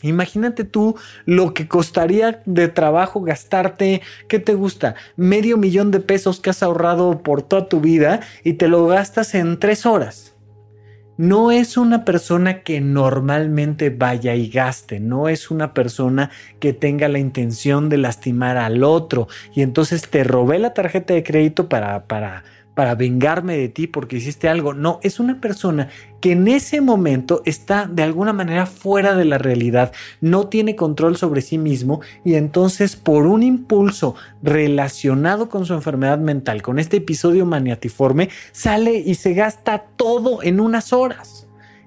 [0.04, 0.96] Imagínate tú
[1.26, 4.96] lo que costaría de trabajo gastarte, ¿qué te gusta?
[5.16, 9.34] Medio millón de pesos que has ahorrado por toda tu vida y te lo gastas
[9.34, 10.34] en tres horas
[11.18, 17.08] no es una persona que normalmente vaya y gaste, no es una persona que tenga
[17.08, 22.06] la intención de lastimar al otro y entonces te robé la tarjeta de crédito para,
[22.06, 22.44] para,
[22.76, 24.74] para vengarme de ti porque hiciste algo.
[24.74, 25.90] No, es una persona
[26.22, 31.18] que en ese momento está de alguna manera fuera de la realidad, no tiene control
[31.18, 36.98] sobre sí mismo y entonces por un impulso relacionado con su enfermedad mental, con este
[36.98, 41.43] episodio maniatiforme, sale y se gasta todo en unas horas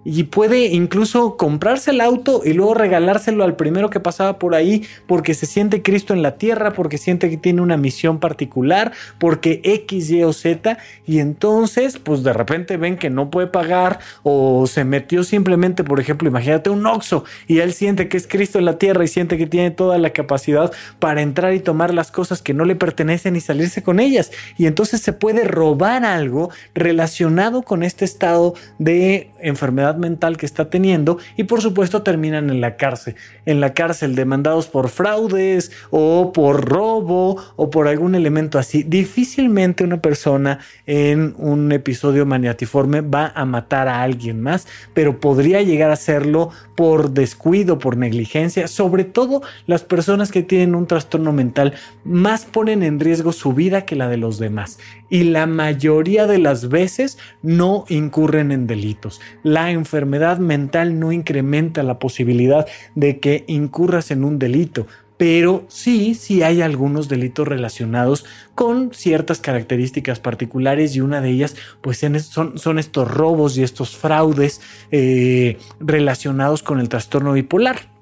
[0.09, 4.87] y puede incluso comprarse el auto y luego regalárselo al primero que pasaba por ahí
[5.09, 9.61] porque se siente Cristo en la tierra, porque siente que tiene una misión particular, porque
[9.65, 14.69] X, Y o Z y entonces pues de repente ven que no puede pagar o
[14.69, 18.65] se metió simplemente, por ejemplo, imagínate un Oxo y él siente que es Cristo en
[18.65, 22.43] la tierra y siente que tiene toda la capacidad para entrar y tomar las cosas
[22.43, 24.31] que no le pertenecen y salirse con ellas.
[24.57, 30.71] Y entonces se puede robar algo relacionado con este estado de enfermedad mental que está
[30.71, 36.33] teniendo y por supuesto terminan en la cárcel, en la cárcel demandados por fraudes o
[36.33, 38.83] por robo o por algún elemento así.
[38.83, 45.63] Difícilmente una persona en un episodio maniatiforme va a matar a alguien más, pero podría
[45.63, 51.33] llegar a hacerlo por descuido, por negligencia, sobre todo las personas que tienen un trastorno
[51.33, 51.75] mental
[52.05, 54.79] más ponen en riesgo su vida que la de los demás
[55.09, 59.21] y la mayoría de las veces no incurren en delitos.
[59.43, 62.67] La enfermedad mental no incrementa la posibilidad
[62.97, 64.87] de que incurras en un delito.
[65.19, 71.57] pero sí, sí hay algunos delitos relacionados con ciertas características particulares y una de ellas
[71.81, 74.61] pues son, son estos robos y estos fraudes
[74.91, 77.96] eh, relacionados con el trastorno bipolar.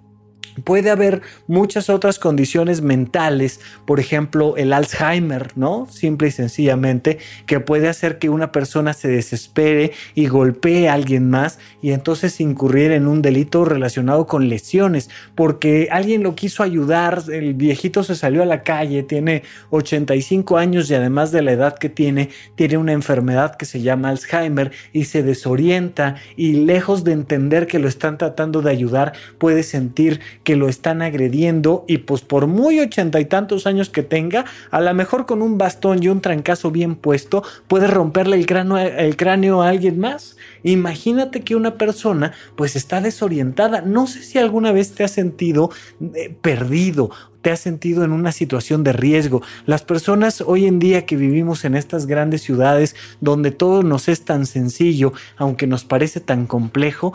[0.63, 5.89] Puede haber muchas otras condiciones mentales, por ejemplo el Alzheimer, ¿no?
[5.91, 11.29] Simple y sencillamente, que puede hacer que una persona se desespere y golpee a alguien
[11.29, 17.23] más y entonces incurrir en un delito relacionado con lesiones, porque alguien lo quiso ayudar,
[17.33, 21.79] el viejito se salió a la calle, tiene 85 años y además de la edad
[21.79, 27.13] que tiene, tiene una enfermedad que se llama Alzheimer y se desorienta y lejos de
[27.13, 32.23] entender que lo están tratando de ayudar, puede sentir que lo están agrediendo y pues
[32.23, 36.09] por muy ochenta y tantos años que tenga, a lo mejor con un bastón y
[36.09, 40.37] un trancazo bien puesto, puede romperle el cráneo, el cráneo a alguien más.
[40.65, 43.83] Imagínate que una persona pues está desorientada.
[43.83, 47.11] No sé si alguna vez te has sentido eh, perdido
[47.45, 49.43] te has sentido en una situación de riesgo.
[49.67, 54.25] Las personas hoy en día que vivimos en estas grandes ciudades donde todo nos es
[54.25, 57.13] tan sencillo, aunque nos parece tan complejo,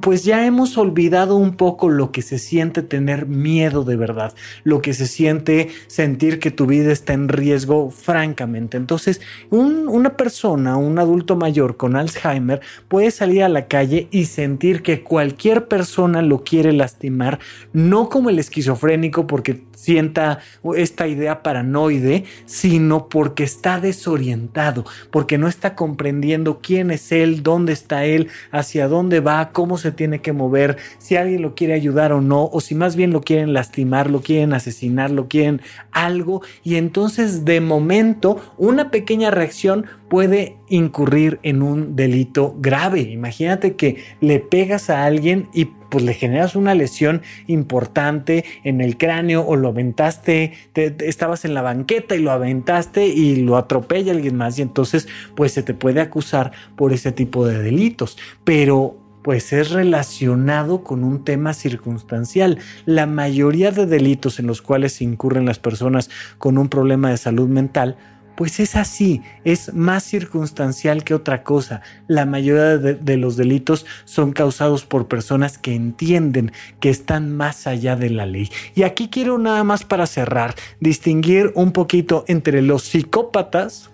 [0.00, 4.32] pues ya hemos olvidado un poco lo que se siente tener miedo de verdad,
[4.62, 8.76] lo que se siente sentir que tu vida está en riesgo francamente.
[8.76, 12.60] Entonces, una persona, un adulto mayor con Alzheimer
[12.92, 17.38] puede salir a la calle y sentir que cualquier persona lo quiere lastimar,
[17.72, 20.40] no como el esquizofrénico porque sienta
[20.76, 27.72] esta idea paranoide, sino porque está desorientado, porque no está comprendiendo quién es él, dónde
[27.72, 32.12] está él, hacia dónde va, cómo se tiene que mover, si alguien lo quiere ayudar
[32.12, 35.62] o no, o si más bien lo quieren lastimar, lo quieren asesinar, lo quieren
[35.92, 43.00] algo, y entonces de momento una pequeña reacción puede incurrir en un delito grave.
[43.00, 48.98] Imagínate que le pegas a alguien y pues le generas una lesión importante en el
[48.98, 54.36] cráneo o lo aventaste, estabas en la banqueta y lo aventaste y lo atropella alguien
[54.36, 58.18] más y entonces pues se te puede acusar por ese tipo de delitos.
[58.44, 62.58] Pero pues es relacionado con un tema circunstancial.
[62.84, 67.48] La mayoría de delitos en los cuales incurren las personas con un problema de salud
[67.48, 67.96] mental
[68.36, 71.82] pues es así, es más circunstancial que otra cosa.
[72.06, 77.96] La mayoría de, los delitos son causados por personas que entienden que están más allá
[77.96, 78.50] de la ley.
[78.74, 83.90] Y aquí quiero nada más para cerrar, distinguir un poquito entre los psicópatas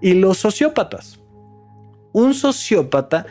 [0.00, 1.20] y los sociópatas.
[2.12, 3.26] Un sociópata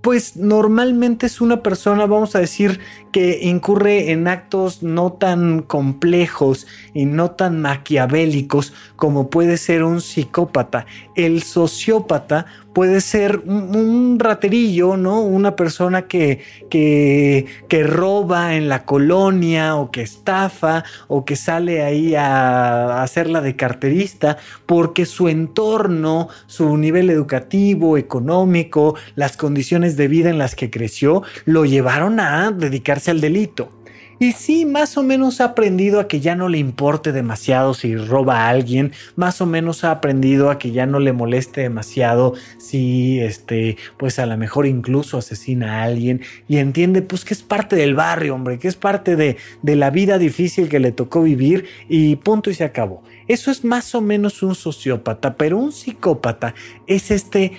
[0.00, 2.80] pues normalmente es una persona, vamos a decir,
[3.12, 10.00] que incurre en actos no tan complejos y no tan maquiavélicos como puede ser un
[10.00, 10.86] psicópata.
[11.16, 15.20] El sociópata puede ser un, raterillo, ¿no?
[15.22, 17.46] Una persona que, que,
[17.84, 23.56] roba en la colonia o que estafa o que sale ahí a, a hacerla de
[23.56, 30.70] carterista porque su entorno, su nivel educativo, económico, las condiciones de vida en las que
[30.70, 33.79] creció, lo llevaron a dedicarse al delito.
[34.22, 37.96] Y sí, más o menos ha aprendido a que ya no le importe demasiado si
[37.96, 42.34] roba a alguien, más o menos ha aprendido a que ya no le moleste demasiado
[42.58, 47.42] si, este, pues a lo mejor incluso asesina a alguien y entiende pues que es
[47.42, 51.22] parte del barrio, hombre, que es parte de, de la vida difícil que le tocó
[51.22, 53.02] vivir y punto y se acabó.
[53.26, 56.54] Eso es más o menos un sociópata, pero un psicópata
[56.86, 57.52] es este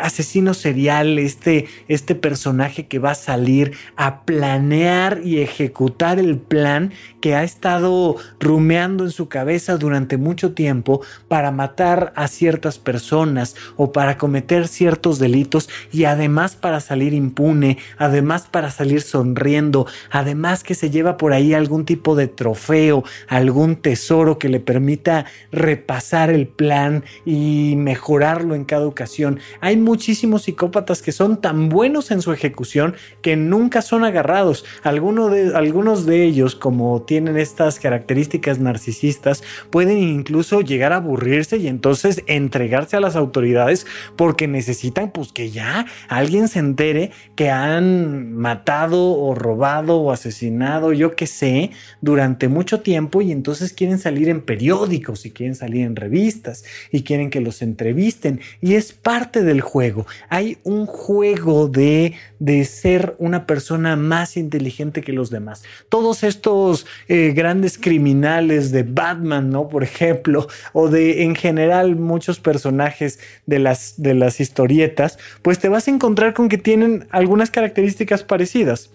[0.00, 6.92] asesino serial, este, este personaje que va a salir a planear y ejecutar el plan
[7.20, 13.56] que ha estado rumeando en su cabeza durante mucho tiempo para matar a ciertas personas
[13.76, 20.62] o para cometer ciertos delitos y además para salir impune, además para salir sonriendo, además
[20.62, 26.30] que se lleva por ahí algún tipo de trofeo, algún tesoro que le permita repasar
[26.30, 32.22] el plan y mejorarlo en cada ocasión hay muchísimos psicópatas que son tan buenos en
[32.22, 34.64] su ejecución que nunca son agarrados.
[34.82, 41.56] Algunos de, algunos de ellos, como tienen estas características narcisistas, pueden incluso llegar a aburrirse
[41.56, 43.86] y entonces entregarse a las autoridades
[44.16, 50.92] porque necesitan pues que ya alguien se entere que han matado o robado o asesinado,
[50.92, 55.84] yo qué sé, durante mucho tiempo y entonces quieren salir en periódicos y quieren salir
[55.84, 60.06] en revistas y quieren que los entrevisten y es parte del juego.
[60.28, 65.62] Hay un juego de, de ser una persona más inteligente que los demás.
[65.88, 69.68] Todos estos eh, grandes criminales de Batman, ¿no?
[69.68, 75.68] Por ejemplo, o de en general muchos personajes de las, de las historietas, pues te
[75.68, 78.90] vas a encontrar con que tienen algunas características parecidas.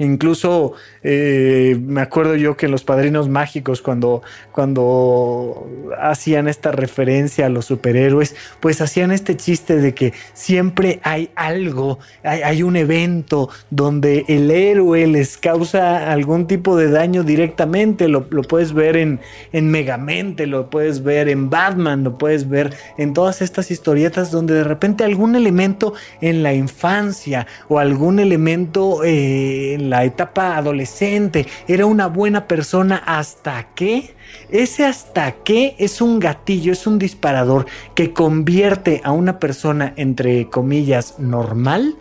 [0.00, 0.72] Incluso
[1.02, 5.68] eh, me acuerdo yo que en Los Padrinos Mágicos, cuando, cuando
[6.00, 11.98] hacían esta referencia a los superhéroes, pues hacían este chiste de que siempre hay algo,
[12.24, 18.08] hay, un evento donde el héroe les causa algún tipo de daño directamente.
[18.08, 19.20] Lo, puedes ver en,
[19.52, 24.54] en Megamente, lo puedes ver en Batman, lo puedes ver en todas estas historietas donde
[24.54, 25.92] de repente algún elemento
[26.22, 33.02] en la infancia o algún elemento eh, en la etapa adolescente, era una buena persona.
[33.04, 34.14] Hasta que
[34.48, 40.48] ese hasta que es un gatillo, es un disparador que convierte a una persona entre
[40.48, 41.96] comillas normal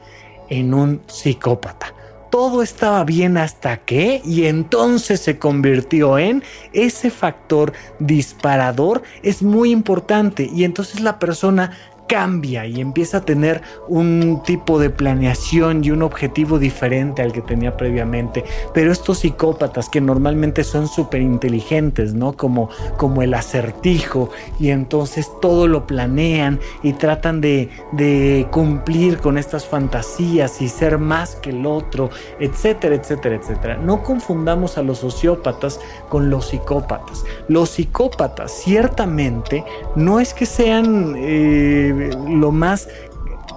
[0.50, 1.94] en un psicópata.
[2.30, 9.72] Todo estaba bien hasta que, y entonces se convirtió en ese factor disparador, es muy
[9.72, 11.72] importante, y entonces la persona
[12.10, 17.42] cambia y empieza a tener un tipo de planeación y un objetivo diferente al que
[17.42, 18.44] tenía previamente.
[18.74, 22.34] Pero estos psicópatas que normalmente son súper inteligentes, ¿no?
[22.34, 29.38] Como, como el acertijo y entonces todo lo planean y tratan de, de cumplir con
[29.38, 33.78] estas fantasías y ser más que el otro, etcétera, etcétera, etcétera.
[33.78, 35.80] No confundamos a los sociópatas
[36.10, 37.24] con los psicópatas.
[37.48, 39.64] Los psicópatas ciertamente
[39.96, 41.14] no es que sean...
[41.16, 41.98] Eh,
[42.28, 42.88] lo más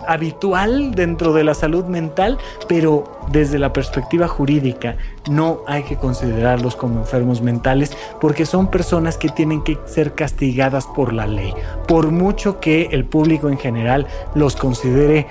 [0.07, 2.39] habitual dentro de la salud mental,
[2.69, 4.97] pero desde la perspectiva jurídica
[5.31, 10.87] no hay que considerarlos como enfermos mentales porque son personas que tienen que ser castigadas
[10.87, 11.55] por la ley.
[11.87, 15.27] Por mucho que el público en general los considere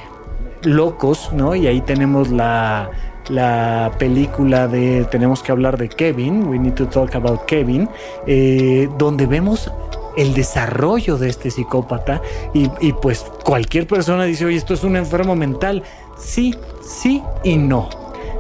[0.64, 1.56] locos, ¿no?
[1.56, 2.92] Y ahí tenemos la,
[3.30, 7.90] la película de Tenemos que hablar de Kevin, We Need to Talk About Kevin,
[8.28, 9.72] eh, donde vemos
[10.18, 12.22] el desarrollo de este psicópata
[12.54, 15.84] y, pues cualquier persona dice, oye, esto es un enfermo mental.
[16.18, 17.90] Sí, sí y no.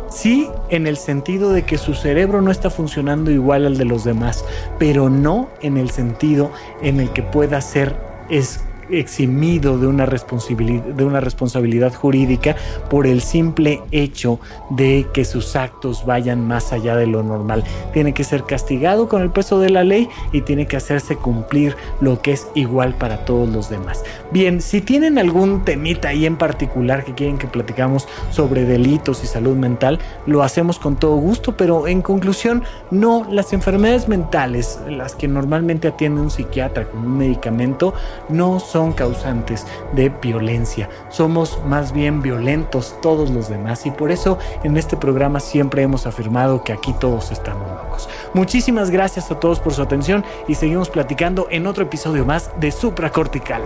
[0.10, 4.04] Sí, en el sentido de que su cerebro no está funcionando igual al de los
[4.04, 4.44] demás,
[4.78, 6.52] pero no en el sentido
[6.82, 7.96] en el que pueda ser
[8.30, 8.60] es
[8.92, 12.56] eximido de una responsabilidad, de una responsabilidad jurídica
[12.90, 14.40] por el simple hecho
[14.70, 17.64] de que sus actos vayan más allá de lo normal.
[17.94, 21.76] Tiene que ser castigado con el peso de la ley y tiene que hacerse cumplir
[22.00, 24.04] lo que es igual para todos los demás.
[24.32, 29.28] Bien, si tienen algún temita ahí en particular que quieren que platicamos sobre delitos y
[29.28, 35.16] salud mental, lo hacemos con todo gusto, pero en conclusión, no, las enfermedades mentales, las
[35.16, 37.94] que normalmente atiende un psiquiatra con un medicamento,
[38.30, 40.90] no son causantes de violencia.
[41.10, 46.08] Somos más bien violentos todos los demás y por eso en este programa siempre hemos
[46.08, 48.10] afirmado que aquí todos estamos locos.
[48.34, 52.72] Muchísimas gracias a todos por su atención y seguimos platicando en otro episodio más de
[52.72, 53.62] Supracortical.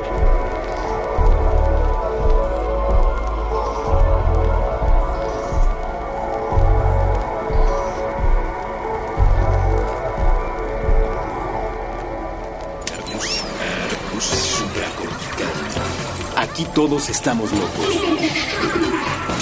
[16.56, 17.86] Aquí todos estamos locos.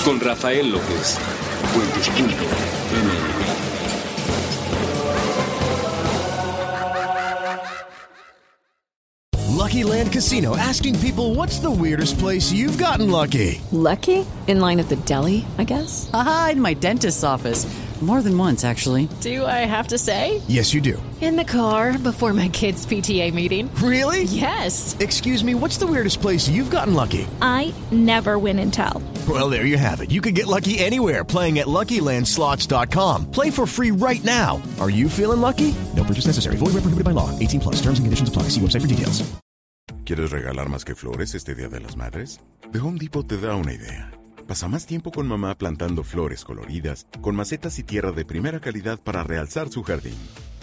[0.03, 1.19] Con Rafael López.
[9.47, 13.61] Lucky Land Casino asking people what's the weirdest place you've gotten lucky?
[13.71, 14.25] Lucky?
[14.47, 16.09] In line at the deli, I guess?
[16.15, 17.67] Aha, in my dentist's office.
[18.01, 19.07] More than once, actually.
[19.21, 20.41] Do I have to say?
[20.47, 21.01] Yes, you do.
[21.23, 23.73] In the car before my kids' PTA meeting.
[23.75, 24.23] Really?
[24.23, 24.97] Yes.
[24.99, 27.27] Excuse me, what's the weirdest place you've gotten lucky?
[27.41, 29.01] I never win and tell.
[29.29, 30.11] Well, there you have it.
[30.11, 33.31] You can get lucky anywhere playing at LuckyLandSlots.com.
[33.31, 34.61] Play for free right now.
[34.81, 35.73] Are you feeling lucky?
[35.95, 36.57] No purchase necessary.
[36.57, 37.29] Void where prohibited by law.
[37.39, 37.75] 18 plus.
[37.75, 38.49] Terms and conditions apply.
[38.49, 39.23] See website for details.
[40.03, 42.41] ¿Quieres regalar más que flores este Día de las Madres?
[42.73, 44.11] The Home Depot te da una idea.
[44.45, 48.99] Pasa más tiempo con mamá plantando flores coloridas, con macetas y tierra de primera calidad
[48.99, 50.17] para realzar su jardín.